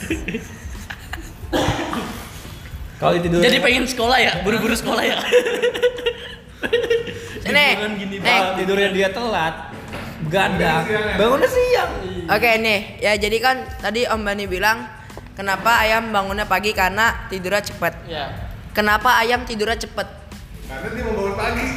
Kalau 3.00 3.16
tidur 3.16 3.40
Jadi 3.40 3.56
pengen 3.64 3.88
sekolah 3.88 4.18
ya, 4.20 4.32
buru-buru 4.44 4.76
sekolah 4.76 5.00
ya. 5.00 5.16
Nih, 7.50 7.72
gini 7.98 8.22
nih. 8.22 8.30
banget. 8.30 8.62
tidurnya 8.62 8.88
dia 8.94 9.08
telat, 9.10 9.74
begadang, 10.22 10.86
bangunnya 11.18 11.48
siang. 11.50 11.90
Oke 12.30 12.50
nih, 12.62 13.02
ya 13.02 13.12
jadi 13.18 13.36
kan 13.42 13.66
tadi 13.82 14.06
Om 14.06 14.22
Bani 14.22 14.46
bilang 14.46 14.86
kenapa 15.34 15.82
ayam 15.82 16.14
bangunnya 16.14 16.46
pagi 16.46 16.70
karena 16.70 17.26
tidurnya 17.26 17.64
cepet. 17.66 17.94
Ya. 18.06 18.54
Kenapa 18.70 19.18
ayam 19.18 19.42
tidurnya 19.42 19.82
cepet? 19.82 20.06
Karena 20.70 20.88
dia 20.94 21.02
mau 21.10 21.14
bangun 21.18 21.34
pagi. 21.34 21.64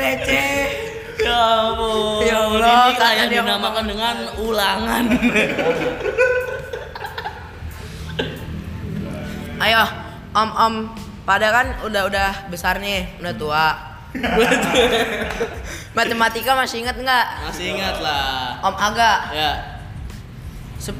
Receh. 0.00 0.58
Ya. 1.22 1.38
Ya 2.26 2.38
Allah, 2.48 2.96
dia 2.96 3.28
dinamakan 3.30 3.84
dengan 3.84 4.16
ulangan. 4.42 5.04
Ayo, 9.60 9.84
Om 10.32 10.50
Om 10.56 10.74
pada 11.28 11.52
kan 11.52 11.66
udah 11.84 12.08
udah 12.08 12.30
besar 12.48 12.80
nih, 12.80 13.20
udah 13.20 13.34
tua. 13.36 13.66
Matematika 15.96 16.56
masih 16.56 16.80
ingat 16.80 16.96
nggak? 16.96 17.26
Masih 17.44 17.76
ingat 17.76 18.00
lah. 18.00 18.56
Om 18.64 18.72
Aga, 18.74 19.12
Ya. 19.36 19.52
10 20.80 20.96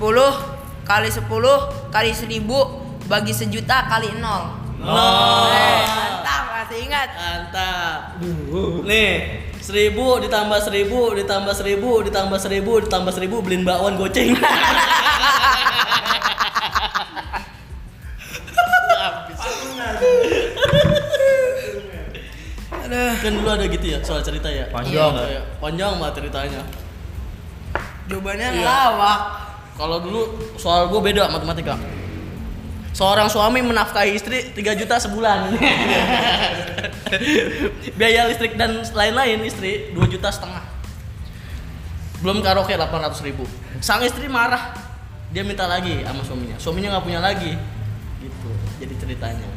kali 0.84 1.08
10 1.08 1.24
kali 1.88 2.10
1000 2.12 3.08
bagi 3.08 3.32
sejuta 3.32 3.88
kali 3.88 4.12
0. 4.20 4.28
Oh. 4.84 5.48
Eh, 5.48 5.84
mantap, 5.88 6.42
masih 6.60 6.84
ingat. 6.84 7.08
Mantap. 7.16 8.20
Nih, 8.84 9.10
seribu 9.56 10.20
ditambah 10.20 10.60
seribu 10.60 11.16
ditambah 11.16 11.54
seribu 11.56 12.04
ditambah 12.04 12.36
seribu 12.36 12.72
ditambah 12.84 13.12
seribu 13.12 13.36
beliin 13.40 13.64
bakwan 13.64 13.96
goceng. 13.96 14.36
Aduh. 22.80 23.12
kan 23.22 23.32
dulu 23.36 23.48
ada 23.50 23.64
gitu 23.66 23.86
ya 23.86 23.98
soal 24.02 24.22
cerita 24.22 24.48
ya. 24.50 24.66
Panjang. 24.70 25.14
Iya, 25.14 25.42
Panjang 25.62 25.92
banget 26.00 26.14
ceritanya. 26.22 26.62
Jawabannya 28.10 28.48
Iya. 28.50 28.56
ngelawak. 28.58 29.20
Kalau 29.78 29.96
dulu 30.02 30.20
soal 30.58 30.90
gue 30.90 31.00
beda 31.00 31.30
matematika. 31.30 31.78
Seorang 32.90 33.30
suami 33.30 33.62
menafkahi 33.62 34.18
istri 34.18 34.50
3 34.50 34.74
juta 34.74 34.98
sebulan. 34.98 35.54
Biaya 37.98 38.26
listrik 38.26 38.58
dan 38.58 38.82
lain-lain 38.82 39.38
istri 39.46 39.94
2 39.94 40.10
juta 40.10 40.26
setengah. 40.28 40.66
Belum 42.20 42.42
karaoke 42.42 42.74
800 42.74 43.22
ribu. 43.22 43.46
Sang 43.78 44.02
istri 44.02 44.26
marah. 44.26 44.74
Dia 45.30 45.46
minta 45.46 45.70
lagi 45.70 46.02
sama 46.02 46.26
suaminya. 46.26 46.56
Suaminya 46.58 46.98
nggak 46.98 47.04
punya 47.06 47.20
lagi. 47.22 47.54
Gitu. 48.18 48.50
Jadi 48.82 48.94
ceritanya. 48.98 49.48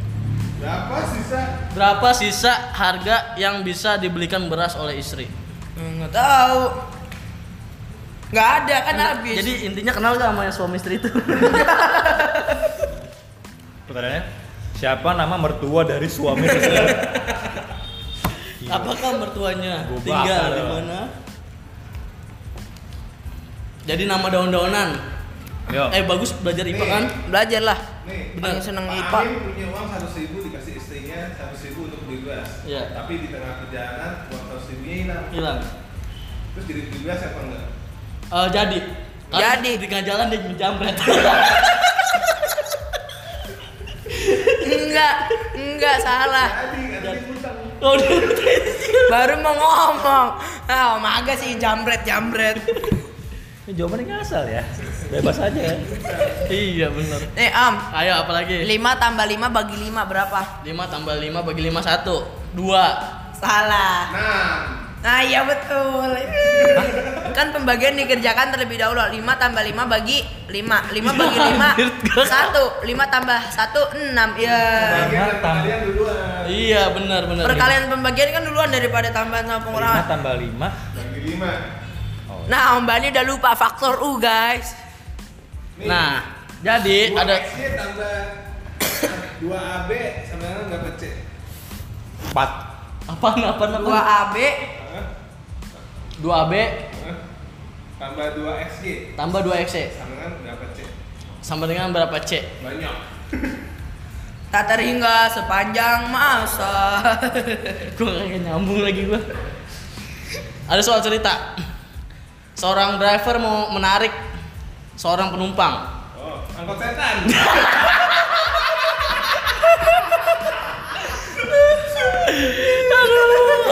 Berapa 0.61 0.97
sisa? 1.09 1.39
Berapa 1.73 2.09
sisa 2.13 2.53
harga 2.73 3.33
yang 3.39 3.63
bisa 3.65 3.97
dibelikan 3.97 4.45
beras 4.51 4.77
oleh 4.77 4.99
istri? 5.01 5.25
Nggak 5.77 6.11
tahu. 6.13 6.61
Nggak 8.33 8.49
ada 8.65 8.75
kan 8.81 8.97
habis. 8.97 9.35
Jadi 9.41 9.51
intinya 9.69 9.93
kenal 9.93 10.17
gak 10.17 10.33
sama 10.33 10.41
yang 10.49 10.55
suami 10.55 10.75
istri 10.81 10.97
itu? 10.97 11.05
Pertanyaannya, 13.87 14.21
siapa 14.73 15.09
nama 15.13 15.35
mertua 15.37 15.85
dari 15.85 16.09
suami 16.09 16.49
tersebut? 16.49 16.97
Apakah 18.73 19.21
mertuanya 19.21 19.85
Gua 19.85 20.01
tinggal 20.01 20.43
di 20.49 20.63
mana? 20.65 20.99
Jadi 23.83 24.03
nama 24.07 24.27
daun-daunan. 24.31 24.89
Yo. 25.71 25.87
Eh 25.95 26.03
bagus 26.03 26.35
belajar 26.43 26.67
IPA 26.67 26.83
Nih. 26.83 26.91
kan? 26.91 27.03
belajar 27.31 27.61
lah. 27.63 27.79
Nih, 28.03 28.35
Bener. 28.35 28.41
Paling 28.43 28.61
seneng 28.63 28.83
Pak 28.87 28.95
IPA. 28.99 29.19
Amin 29.19 29.37
punya 29.39 29.65
uang 29.71 29.85
seratus 29.87 30.13
ribu 30.19 30.37
Iya. 32.63 32.95
Tapi 32.95 33.13
di 33.19 33.27
tengah 33.27 33.53
perjalanan 33.59 34.11
seratus 34.31 34.63
ribunya 34.71 34.95
hilang. 35.03 35.23
Hilang. 35.35 35.59
Terus 36.53 36.65
jadi 36.69 36.81
beras 37.03 37.21
apa 37.27 37.39
enggak? 37.43 37.65
Eh, 38.33 38.47
jadi. 38.53 38.79
Kan 39.33 39.41
Jadi. 39.41 39.71
Di 39.81 39.85
tengah 39.89 40.05
jalan 40.05 40.25
dia 40.29 40.39
menjamret. 40.45 40.95
Enggak, 44.63 45.15
enggak 45.57 45.97
salah. 46.05 46.49
Jadi 46.71 46.83
oh, 47.83 47.97
Baru 49.11 49.35
mau 49.41 49.53
ngomong. 49.57 50.27
Ah, 50.69 50.95
Om 50.95 51.05
Aga 51.05 51.33
sih 51.35 51.59
jambret 51.59 52.07
jambret. 52.07 52.61
Ini 53.63 53.79
jawabannya 53.79 54.05
ngasal 54.11 54.43
ya. 54.47 54.63
Bebas 55.11 55.39
aja 55.39 55.55
ya. 55.55 55.75
iya 56.51 56.87
benar. 56.91 57.19
Nih, 57.31 57.51
Am. 57.51 57.75
Ayo 57.95 58.23
apa 58.23 58.31
lagi? 58.35 58.59
5 58.65 59.01
tambah 59.01 59.23
5 59.23 59.39
bagi 59.55 59.75
5 59.87 60.09
berapa? 60.09 60.39
5 60.67 60.93
tambah 60.93 61.13
5 61.15 61.47
bagi 61.47 61.61
5 61.71 61.79
1. 61.79 62.42
2. 62.55 63.37
Salah. 63.37 64.01
Nah, 64.13 64.55
Nah, 65.03 65.19
iya 65.19 65.43
betul. 65.43 66.15
kan 67.35 67.51
pembagian 67.51 67.99
dikerjakan 67.99 68.55
terlebih 68.55 68.79
dahulu. 68.79 69.03
5 69.03 69.19
tambah 69.35 69.59
5 69.59 69.83
bagi 69.83 70.23
5. 70.47 70.95
5 70.95 71.11
bagi 71.11 71.39
5 71.43 71.75
1. 72.23 72.87
5 72.87 73.03
tambah 73.11 73.39
1 73.51 74.15
6. 74.15 74.31
Ya. 74.39 74.59
duluan. 75.83 76.47
Iya 76.47 76.83
benar 76.95 77.27
benar. 77.27 77.43
Perkalian 77.43 77.91
pembagian 77.91 78.31
kan 78.31 78.43
duluan 78.47 78.71
daripada 78.71 79.11
tambahan 79.11 79.43
sama 79.43 79.59
5 79.59 79.65
pengurangan. 79.67 80.03
tambah 80.07 80.33
5. 80.39 80.67
Bagi 80.95 81.19
lima. 81.19 81.51
Oh. 82.31 82.47
Nah, 82.47 82.79
Om 82.79 82.83
Bani 82.87 83.11
udah 83.11 83.25
lupa 83.27 83.51
faktor 83.59 83.99
U, 84.07 84.15
guys. 84.23 84.71
Nih, 85.83 85.91
Nah, 85.91 86.23
jadi 86.63 87.11
dua 87.11 87.27
ada 87.27 87.35
tambah 87.75 88.15
2 89.43 89.51
AB 89.51 89.89
sama 90.31 90.43
dengan 90.47 90.65
berapa 90.71 90.91
C? 90.95 91.03
4. 92.31 93.11
apaan 93.11 93.39
apaan 93.43 93.71
2 93.75 93.83
apa? 93.83 93.99
AB? 94.31 94.35
2AB 96.23 96.53
Hah? 97.03 97.17
Tambah 97.99 98.27
2 98.35 98.67
XY 98.71 98.85
tambah 99.15 99.39
2XC 99.43 99.75
sama 99.95 100.07
dengan 100.15 100.31
berapa 100.39 100.65
C? 100.71 100.79
sama 101.43 101.63
dengan 101.67 101.87
berapa 101.91 102.17
C? 102.23 102.31
Banyak. 102.63 102.95
tak 104.53 104.69
terhingga 104.69 105.27
sepanjang 105.27 106.07
masa. 106.07 107.01
gue 107.97 108.05
kayak 108.05 108.45
nyambung 108.45 108.79
lagi 108.79 109.03
gue 109.03 109.21
ada 110.63 110.79
soal 110.79 111.01
cerita 111.01 111.57
seorang 112.53 112.95
driver 112.95 113.35
mau 113.37 113.67
menarik 113.69 114.13
seorang 114.95 115.33
penumpang 115.33 115.91
Oh, 116.15 116.39
angkot 116.55 116.79
setan. 116.79 117.27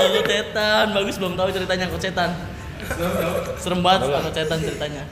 angkot 0.02 0.26
setan. 0.28 0.86
Bagus 0.94 1.16
belum 1.18 1.34
tahu 1.38 1.50
ceritanya 1.54 1.84
angkot 1.90 2.02
setan. 2.02 2.30
Serem 3.62 3.80
banget 3.86 4.10
angkot 4.10 4.34
setan 4.34 4.58
ceritanya. 4.60 5.04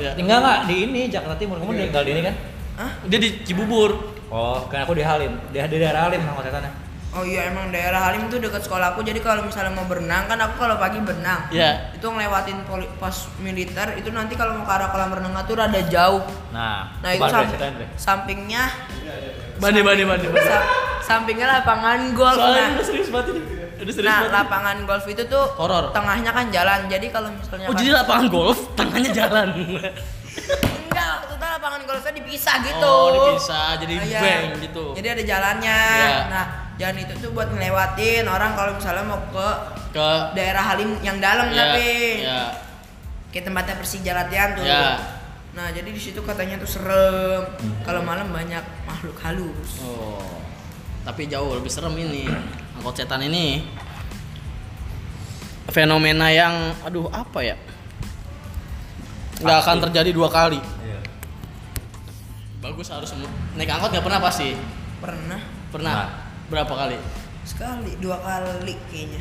Ya. 0.00 0.16
Tinggal 0.16 0.38
nggak 0.40 0.58
di 0.72 0.76
ini 0.88 1.00
Jakarta 1.12 1.36
Timur? 1.36 1.60
Kamu 1.60 1.76
tinggal 1.76 2.02
di 2.04 2.12
ini 2.16 2.22
kan? 2.24 2.34
dia 3.06 3.18
di 3.20 3.44
Cibubur. 3.44 4.16
Oh, 4.32 4.64
kan 4.72 4.88
aku 4.88 4.96
di 4.96 5.04
Halim. 5.04 5.36
Di, 5.52 5.60
di 5.60 5.76
daerah 5.76 6.08
Halim 6.08 6.24
sama 6.24 6.40
setannya. 6.40 6.72
Oh 7.12 7.20
iya 7.20 7.52
emang 7.52 7.68
daerah 7.68 8.08
Halim 8.08 8.32
tuh 8.32 8.40
dekat 8.40 8.64
sekolah 8.64 8.96
aku. 8.96 9.04
Jadi 9.04 9.20
kalau 9.20 9.44
misalnya 9.44 9.76
mau 9.76 9.84
berenang 9.84 10.24
kan 10.24 10.40
aku 10.40 10.64
kalau 10.64 10.80
pagi 10.80 10.96
berenang. 11.04 11.44
Ya 11.52 11.92
itu 11.92 12.08
ngelewatin 12.08 12.64
poli, 12.64 12.88
pos 12.96 13.28
militer 13.36 14.00
itu 14.00 14.08
nanti 14.08 14.32
kalau 14.32 14.56
mau 14.56 14.64
ke 14.64 14.72
arah 14.72 14.88
kolam 14.88 15.12
renang 15.12 15.36
tuh 15.44 15.60
rada 15.60 15.76
jauh. 15.92 16.24
Nah, 16.56 16.96
nah 17.04 17.10
itu 17.12 17.28
sam- 17.28 17.52
sampingnya 18.00 18.72
bani 19.04 19.28
bani 19.28 19.41
bani 19.62 19.80
bani. 20.02 20.26
sa- 20.40 20.66
sampingnya 21.02 21.46
lapangan 21.52 22.10
golf 22.12 22.34
soalnya 22.34 22.66
nah, 22.72 22.82
serius 22.82 23.08
banget 23.08 23.26
ini 23.32 23.40
udah 23.78 23.94
serius 23.94 24.08
nah 24.08 24.18
banget 24.20 24.34
lapangan 24.36 24.76
golf 24.82 25.04
itu 25.06 25.22
tuh 25.24 25.44
Horor. 25.54 25.84
tengahnya 25.90 26.30
kan 26.30 26.46
jalan 26.48 26.80
jadi 26.86 27.06
kalau 27.08 27.28
misalnya 27.30 27.66
oh 27.66 27.70
kan- 27.70 27.78
jadi 27.78 27.90
lapangan 27.94 28.26
golf 28.28 28.58
tengahnya 28.74 29.10
jalan 29.12 29.48
enggak 30.82 31.14
maksudnya 31.18 31.48
lapangan 31.52 31.80
golfnya 31.84 32.12
dipisah 32.14 32.56
gitu 32.62 32.86
oh 32.86 33.08
dipisah 33.12 33.68
jadi 33.76 33.94
Ah, 33.94 34.04
iya. 34.04 34.20
bank 34.20 34.44
gitu 34.60 34.84
jadi 34.94 35.08
ada 35.10 35.22
jalannya 35.24 35.80
Iya. 35.82 36.18
nah 36.28 36.44
jalan 36.74 36.96
itu 36.98 37.14
tuh 37.18 37.30
buat 37.30 37.48
ngelewatin 37.48 38.24
orang 38.26 38.50
kalau 38.52 38.72
misalnya 38.74 39.04
mau 39.04 39.20
ke 39.28 39.48
ke 39.92 40.08
daerah 40.32 40.64
Halim 40.64 40.96
yang 41.00 41.20
dalam 41.20 41.50
ya, 41.50 41.56
tapi 41.68 41.88
ya 42.22 42.40
kayak 43.28 43.44
tempatnya 43.46 43.74
Persija 43.74 44.12
latihan 44.14 44.52
tuh. 44.52 44.60
Ya. 44.62 45.00
Nah, 45.52 45.68
jadi 45.68 45.84
di 45.84 45.96
situ 45.96 46.20
katanya 46.20 46.56
tuh 46.56 46.68
serem. 46.70 47.44
Hmm. 47.44 47.80
Kalau 47.82 48.00
malam 48.00 48.28
banyak 48.28 48.60
makhluk 49.02 49.18
halus. 49.26 49.82
Oh, 49.82 50.22
tapi 51.02 51.26
jauh 51.26 51.58
lebih 51.58 51.66
serem 51.66 51.90
ini. 51.98 52.30
Angkot 52.78 52.94
setan 52.94 53.18
ini 53.26 53.66
fenomena 55.74 56.30
yang 56.30 56.70
aduh 56.86 57.10
apa 57.10 57.42
ya? 57.42 57.58
nggak 59.42 59.58
akan 59.66 59.76
terjadi 59.90 60.14
dua 60.14 60.30
kali. 60.30 60.62
Iya. 60.62 61.02
Bagus 62.62 62.94
harus 62.94 63.10
naik 63.58 63.74
angkot 63.74 63.90
nggak 63.90 64.06
pernah 64.06 64.22
pasti. 64.22 64.54
Pernah 65.02 65.42
Pernah. 65.74 65.94
Nah. 65.98 66.08
Berapa 66.46 66.70
kali? 66.70 66.94
sekali, 67.42 67.98
dua 67.98 68.22
kali 68.22 68.78
kayaknya. 68.86 69.18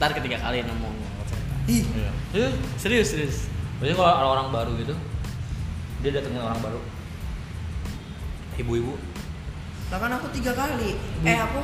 Ntar 0.00 0.16
ketiga 0.16 0.40
kali 0.40 0.64
nemu 0.64 0.88
angkot 0.88 1.26
setan. 1.28 1.68
Ih, 1.68 1.84
Iya. 1.84 2.10
Eh, 2.48 2.52
Serius 2.80 3.12
serius. 3.12 3.52
Biasanya 3.76 4.00
kalau 4.00 4.28
orang 4.32 4.48
baru 4.48 4.72
gitu, 4.80 4.96
dia 6.00 6.16
datengin 6.16 6.40
orang 6.40 6.56
baru. 6.64 6.80
Ibu-ibu. 8.56 9.17
Lah 9.88 9.98
kan 9.98 10.10
aku 10.12 10.26
tiga 10.30 10.52
kali. 10.52 10.94
Eh 11.22 11.36
aku 11.36 11.60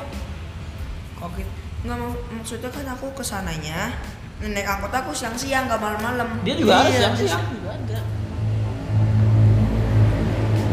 kokit. 1.19 1.49
Nggak 1.83 1.97
mau 1.97 2.11
maksudnya 2.33 2.69
kan 2.69 2.87
aku 2.89 3.13
ke 3.13 3.21
sananya 3.21 3.93
naik 4.41 4.65
angkot 4.67 4.91
aku 4.91 5.11
siang-siang 5.11 5.65
nggak 5.67 5.79
malam-malam. 5.79 6.29
Dia 6.43 6.55
juga 6.55 6.85
Iya, 6.85 7.13
siang-siang. 7.13 7.43
juga 7.51 7.71
ada. 7.73 7.99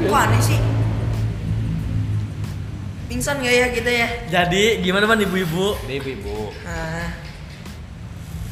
Kok 0.01 0.17
aneh 0.17 0.41
sih? 0.41 0.59
Pingsan 3.05 3.37
gak 3.37 3.51
ya 3.53 3.67
kita 3.69 3.91
ya? 3.91 4.07
Jadi 4.29 4.79
gimana 4.81 5.03
man 5.03 5.19
ibu-ibu? 5.19 5.75
Dia 5.83 5.99
ibu-ibu. 5.99 6.55
Nah, 6.63 7.11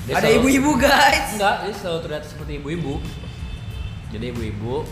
Dia 0.03 0.13
ada 0.13 0.27
selalu- 0.27 0.37
ibu-ibu 0.37 0.71
guys. 0.77 1.27
Enggak, 1.33 1.55
dia 1.63 1.73
selalu 1.73 1.99
terlihat 2.03 2.23
seperti 2.25 2.51
ibu-ibu. 2.59 2.93
Jadi 4.09 4.25
ibu-ibu 4.29 4.83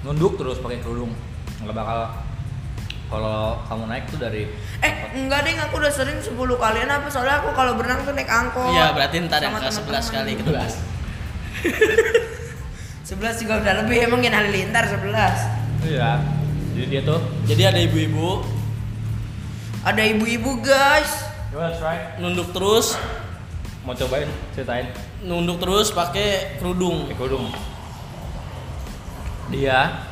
nunduk 0.00 0.38
terus 0.38 0.58
pakai 0.58 0.78
kerudung. 0.78 1.10
Enggak 1.58 1.74
bakal 1.76 1.98
kalau 3.10 3.58
kamu 3.66 3.84
naik 3.86 4.04
tuh 4.06 4.16
dari 4.16 4.46
Eh, 4.78 4.92
enggak 5.12 5.42
deh, 5.42 5.58
aku 5.58 5.74
udah 5.76 5.90
sering 5.90 6.16
10 6.16 6.30
kalian 6.56 6.86
apa 6.86 7.10
soalnya 7.10 7.42
aku 7.42 7.50
kalau 7.52 7.74
berenang 7.74 8.00
tuh 8.00 8.14
naik 8.14 8.30
angkot. 8.30 8.70
Iya 8.70 8.94
berarti 8.94 9.26
ntar 9.26 9.42
yang 9.42 9.52
ke 9.52 9.66
11 9.66 9.82
teman-teman. 9.82 10.14
kali 10.14 10.32
kedua. 10.38 10.62
11 13.04 13.42
juga 13.42 13.54
udah 13.58 13.74
lebih 13.82 13.96
emang 14.00 14.20
yang 14.20 14.32
halilintar 14.32 14.86
11. 14.86 15.10
Iya. 15.84 16.22
Jadi 16.70 16.86
dia 16.86 17.02
tuh 17.02 17.18
Jadi 17.44 17.62
ada 17.66 17.76
ibu-ibu 17.76 18.46
Ada 19.82 20.02
ibu-ibu 20.06 20.62
guys. 20.62 21.10
Try? 21.50 22.14
nunduk 22.16 22.54
terus, 22.54 22.94
Mau 23.82 23.90
cobain 23.90 24.28
ceritain 24.52 24.86
nunduk 25.20 25.58
terus 25.58 25.90
pakai 25.90 26.54
kerudung. 26.56 27.10
pakai 27.10 27.16
kerudung. 27.18 27.46
Dia 29.50 30.06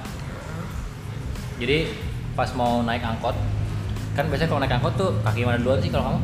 jadi 1.56 1.90
pas 2.38 2.54
mau 2.54 2.86
naik 2.86 3.02
angkot 3.02 3.34
kan 4.14 4.30
biasanya 4.30 4.46
kalau 4.46 4.62
naik 4.62 4.74
angkot 4.78 4.94
tuh 4.94 5.10
kaki 5.26 5.42
mana 5.42 5.58
duluan 5.58 5.82
sih 5.82 5.90
kalau 5.90 6.14
kamu? 6.14 6.20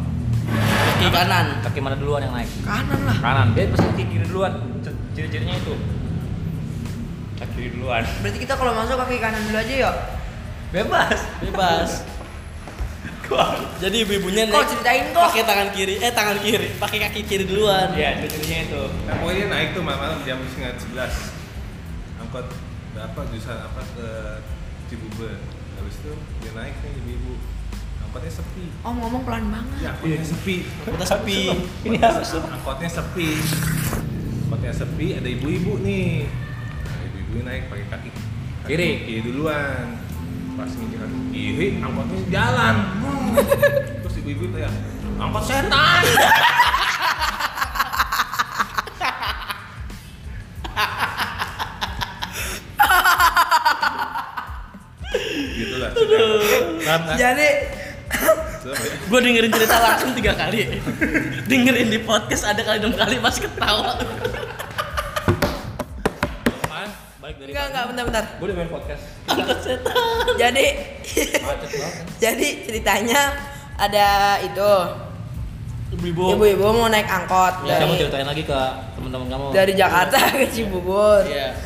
Kaki 0.94 1.06
kanan. 1.10 1.46
Kaki 1.62 1.78
mana 1.82 1.96
duluan 1.98 2.22
yang 2.22 2.34
naik? 2.34 2.50
Kanan 2.62 3.00
lah. 3.06 3.16
Kanan. 3.18 3.46
Dia 3.54 3.70
pasti 3.70 3.86
kaki 3.86 4.04
kiri 4.10 4.26
duluan. 4.30 4.52
Ciri-cirinya 5.14 5.54
itu. 5.58 5.74
Kaki 7.38 7.52
kiri 7.54 7.68
duluan. 7.78 8.02
Berarti 8.22 8.38
kita 8.42 8.54
kalau 8.58 8.74
masuk 8.74 8.98
kaki 8.98 9.22
kanan 9.22 9.42
dulu 9.46 9.58
aja 9.58 9.74
ya. 9.74 9.92
Bebas. 10.74 11.18
bebas 11.42 11.90
jadi 13.82 14.04
ibu-ibunya 14.04 14.44
Kok 14.52 14.68
ceritain 14.68 15.08
kok. 15.16 15.32
pakai 15.32 15.42
tangan 15.48 15.68
kiri 15.72 15.96
eh 15.96 16.12
tangan 16.12 16.36
kiri 16.44 16.76
pakai 16.76 16.98
kaki 17.08 17.20
kiri 17.24 17.44
duluan 17.48 17.88
Iya, 17.96 18.20
itu 18.20 18.36
ceritanya 18.36 18.62
itu. 18.68 18.82
Nah, 19.08 19.14
pokoknya 19.16 19.44
naik 19.48 19.68
tuh 19.72 19.80
malam-malam 19.80 20.20
jam 20.28 20.38
setengah 20.44 20.76
sebelas 20.76 21.32
angkot 22.20 22.46
berapa 22.92 23.20
jurusan 23.32 23.58
apa 23.64 23.80
ke 23.96 24.08
Cibubur 24.92 25.32
habis 25.84 26.00
itu 26.00 26.12
dia 26.40 26.50
naik 26.56 26.74
nih 26.80 26.92
ibu-ibu 26.96 27.32
angkotnya 28.08 28.32
sepi. 28.32 28.64
Om 28.80 28.94
ngomong 29.04 29.22
pelan 29.28 29.44
banget. 29.52 29.84
ya 29.84 29.90
angkotnya 29.92 30.24
sepi. 30.24 30.56
Kita 30.64 31.04
sepi. 31.04 31.38
Ini 31.84 31.96
harus 32.00 32.28
angkotnya 32.56 32.88
sepi. 32.88 33.28
Angkotnya 34.48 34.72
sepi 34.72 35.06
ada 35.20 35.28
ibu-ibu 35.28 35.84
nih. 35.84 36.24
Nah, 36.88 37.00
ibu-ibu 37.04 37.36
naik 37.44 37.62
pakai 37.68 37.86
kaki, 37.92 38.10
Kiri. 38.64 38.90
kiri 39.04 39.20
duluan. 39.28 40.00
Pas 40.56 40.72
nginjek 40.72 40.98
kaki 41.04 41.18
kiri 41.36 41.66
angkotnya 41.84 42.18
jalan. 42.32 42.74
Terus 44.00 44.14
ibu-ibu 44.24 44.44
teriak 44.56 44.72
angkot 45.20 45.44
setan 45.44 46.00
Nah, 56.96 57.16
Jadi 57.16 57.48
ya. 58.62 58.74
gue 59.04 59.18
dengerin 59.20 59.50
cerita 59.50 59.76
langsung 59.76 60.12
tiga 60.12 60.32
kali 60.32 60.78
dengerin 61.44 61.88
di 61.88 61.98
podcast 62.00 62.46
ada 62.46 62.60
kali 62.60 62.78
enam 62.78 62.92
kali 62.92 63.18
pas 63.18 63.34
ketawa 63.34 63.98
balik 67.16 67.36
dari 67.38 67.50
enggak 67.50 67.66
enggak 67.70 67.84
bentar-bentar. 67.88 68.24
Gue 68.36 68.46
udah 68.46 68.56
main 68.58 68.68
podcast. 68.68 69.02
angkot 69.24 69.58
setan 69.58 69.96
Jadi 70.36 70.66
banget. 71.40 71.68
jadi 72.22 72.48
ceritanya 72.62 73.20
ada 73.74 74.06
itu 74.40 74.70
ibu-ibu 75.94 76.36
ibu-ibu 76.36 76.64
mau 76.68 76.86
naik 76.86 77.08
angkot 77.08 77.64
Ya, 77.64 77.80
kamu 77.80 77.96
dari 77.96 78.00
ceritain 78.02 78.28
lagi 78.28 78.42
ke 78.44 78.60
teman-teman 78.92 79.26
kamu. 79.26 79.44
dari 79.50 79.72
Jakarta 79.72 80.18
ke 80.36 80.46
Cibubur. 80.52 81.24
Iya. 81.24 81.56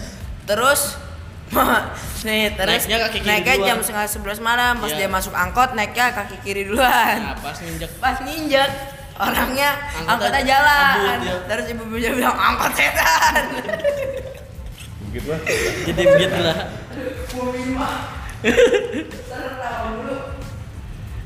Terus 0.46 0.94
nih 2.28 2.52
terus 2.54 2.82
Naiknya 2.84 2.98
kaki 3.08 3.18
kiri 3.22 3.28
naiknya 3.30 3.54
duluan. 3.56 3.68
jam 3.68 3.78
setengah 3.80 4.06
sebelas 4.10 4.38
malam 4.42 4.74
pas 4.78 4.90
Iya. 4.92 4.98
dia 5.04 5.08
masuk 5.08 5.34
angkot 5.34 5.70
naiknya 5.72 6.06
kaki 6.12 6.36
kiri 6.44 6.62
duluan 6.68 7.16
nah 7.24 7.36
pas 7.40 7.56
nginjek 7.56 7.90
pas 7.98 8.16
nginjek 8.20 8.70
orangnya 9.18 9.70
Angkotnya 9.98 10.12
angkotnya 10.14 10.42
jalan 10.46 10.94
kabur 10.94 11.18
dia. 11.24 11.36
terus 11.50 11.64
ibu-ibunya 11.72 12.10
bilang 12.14 12.36
angkot 12.38 12.72
setan 12.78 13.44
begitu 15.08 15.26
lah 15.32 15.40
jadi 15.88 16.02
begitulah 16.04 16.58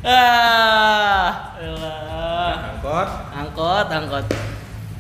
ah 0.03 1.29
elah. 1.61 2.55
angkot 2.75 3.09
angkot 3.35 3.87
angkot 3.91 4.25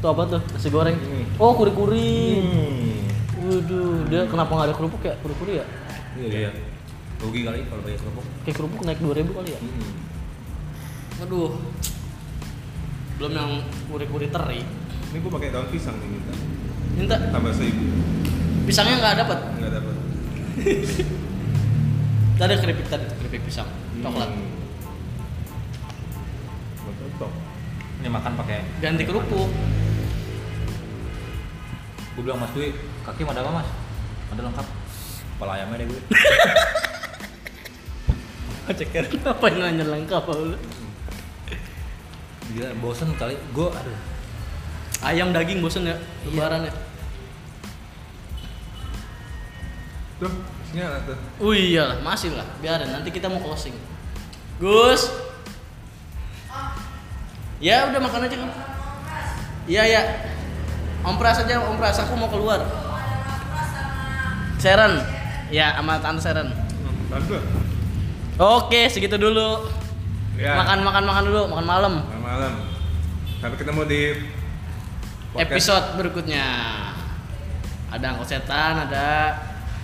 itu 0.02 0.06
apa 0.11 0.22
tuh 0.26 0.40
nasi 0.50 0.68
goreng 0.68 0.96
Ini. 0.98 1.38
oh 1.38 1.52
kuri 1.54 1.72
kuri 1.72 2.11
hmm. 2.42 2.91
Dia 4.12 4.29
kenapa 4.29 4.53
nggak 4.53 4.68
ada 4.68 4.77
kerupuk 4.77 5.01
ya 5.01 5.14
kuri 5.25 5.35
kuri 5.40 5.53
ya 5.57 5.66
iya 6.20 6.53
Rugi 7.16 7.46
kali 7.46 7.62
kalau 7.70 7.83
bayar 7.87 7.98
kerupuk. 8.03 8.25
kayak 8.42 8.57
kerupuk 8.59 8.81
naik 8.83 9.01
dua 9.01 9.14
ribu 9.16 9.31
kali 9.33 9.57
ya 9.57 9.61
Hmm. 9.62 9.92
Waduh. 11.22 11.55
Belum 13.14 13.33
yang 13.33 13.51
kuri-kuri 13.87 14.27
teri. 14.27 14.61
Ini 15.14 15.16
gue 15.22 15.31
pakai 15.31 15.55
daun 15.55 15.70
pisang 15.70 15.94
nih 16.03 16.09
minta. 16.11 16.35
Minta 16.98 17.14
Tambah 17.31 17.53
seribu. 17.55 17.85
pisangnya 18.66 18.98
nggak 18.98 19.16
dapat. 19.22 19.38
Enggak 19.55 19.72
dapat. 19.79 19.94
Tadi 22.42 22.42
ada 22.42 22.57
keripik 22.59 22.87
tadi, 22.90 23.07
keripik 23.22 23.46
pisang. 23.46 23.70
Coklat. 24.03 24.35
Hmm. 24.35 24.51
Nggak 26.83 26.94
cocok. 26.98 27.33
Ini 28.03 28.09
makan 28.11 28.33
pakai. 28.35 28.59
Ganti 28.83 29.03
kerupuk. 29.07 29.46
Gue 32.12 32.22
bilang 32.27 32.42
Mas 32.42 32.51
Dwi, 32.51 32.75
kaki 33.07 33.22
ada 33.22 33.40
apa 33.40 33.62
Mas? 33.62 33.68
Ada 34.33 34.40
lengkap. 34.49 34.66
Kepala 35.37 35.53
ayamnya 35.61 35.77
deh 35.85 35.87
gue. 35.92 36.01
Ceker 38.73 39.05
apa 39.29 39.45
yang 39.53 39.59
nanya 39.61 39.85
lengkap 39.85 40.25
lu? 40.33 40.57
Gila, 42.57 42.68
bosen 42.81 43.12
kali. 43.21 43.37
Gue, 43.53 43.68
aduh. 43.68 43.99
Ayam 45.05 45.35
daging 45.35 45.61
bosen 45.61 45.85
ya, 45.85 45.97
lebaran 46.25 46.64
ya. 46.64 46.73
Tuh, 50.23 50.33
isinya 50.62 50.85
ada 50.88 50.99
tuh. 51.11 51.18
Oh 51.42 51.53
iya, 51.53 51.99
masih 52.01 52.33
lah, 52.33 52.47
biarin 52.62 52.88
nanti 52.88 53.11
kita 53.11 53.27
mau 53.29 53.42
closing. 53.42 53.75
Gus. 54.62 55.11
Ya 57.59 57.90
udah 57.90 58.01
makan 58.01 58.31
aja 58.31 58.37
kan. 58.40 58.51
Iya 59.66 59.83
ya. 59.85 60.03
Om 61.03 61.18
Pras 61.18 61.42
aja, 61.42 61.66
Om 61.66 61.77
Pras 61.77 61.99
aku 61.99 62.14
mau 62.14 62.31
keluar. 62.31 62.62
Seren. 64.62 65.03
Ya, 65.51 65.75
sama 65.75 65.98
Tante 65.98 66.22
Seren. 66.22 66.55
Bagus. 67.11 67.42
Oke, 68.38 68.87
segitu 68.87 69.18
dulu. 69.18 69.66
Ya. 70.38 70.55
Makan 70.55 70.87
makan 70.87 71.05
makan 71.05 71.22
dulu, 71.27 71.42
makan 71.51 71.66
malam. 71.66 71.94
Malam 72.07 72.22
malam. 72.22 72.53
Sampai 73.42 73.59
ketemu 73.59 73.83
di 73.90 74.03
podcast. 75.35 75.51
Episode 75.51 75.87
berikutnya. 75.98 76.46
Ada 77.92 78.16
angkot 78.16 78.25
setan, 78.25 78.88
ada 78.88 79.37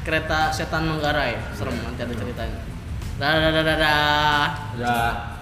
kereta 0.07 0.55
setan 0.55 0.89
Manggarai. 0.89 1.37
Serem 1.53 1.77
nanti 1.83 2.01
ada 2.07 2.15
ceritanya. 2.15 2.59
Dadah 3.19 3.51
dadah 3.51 3.63
dadah. 3.67 4.47
Udah. 4.79 5.38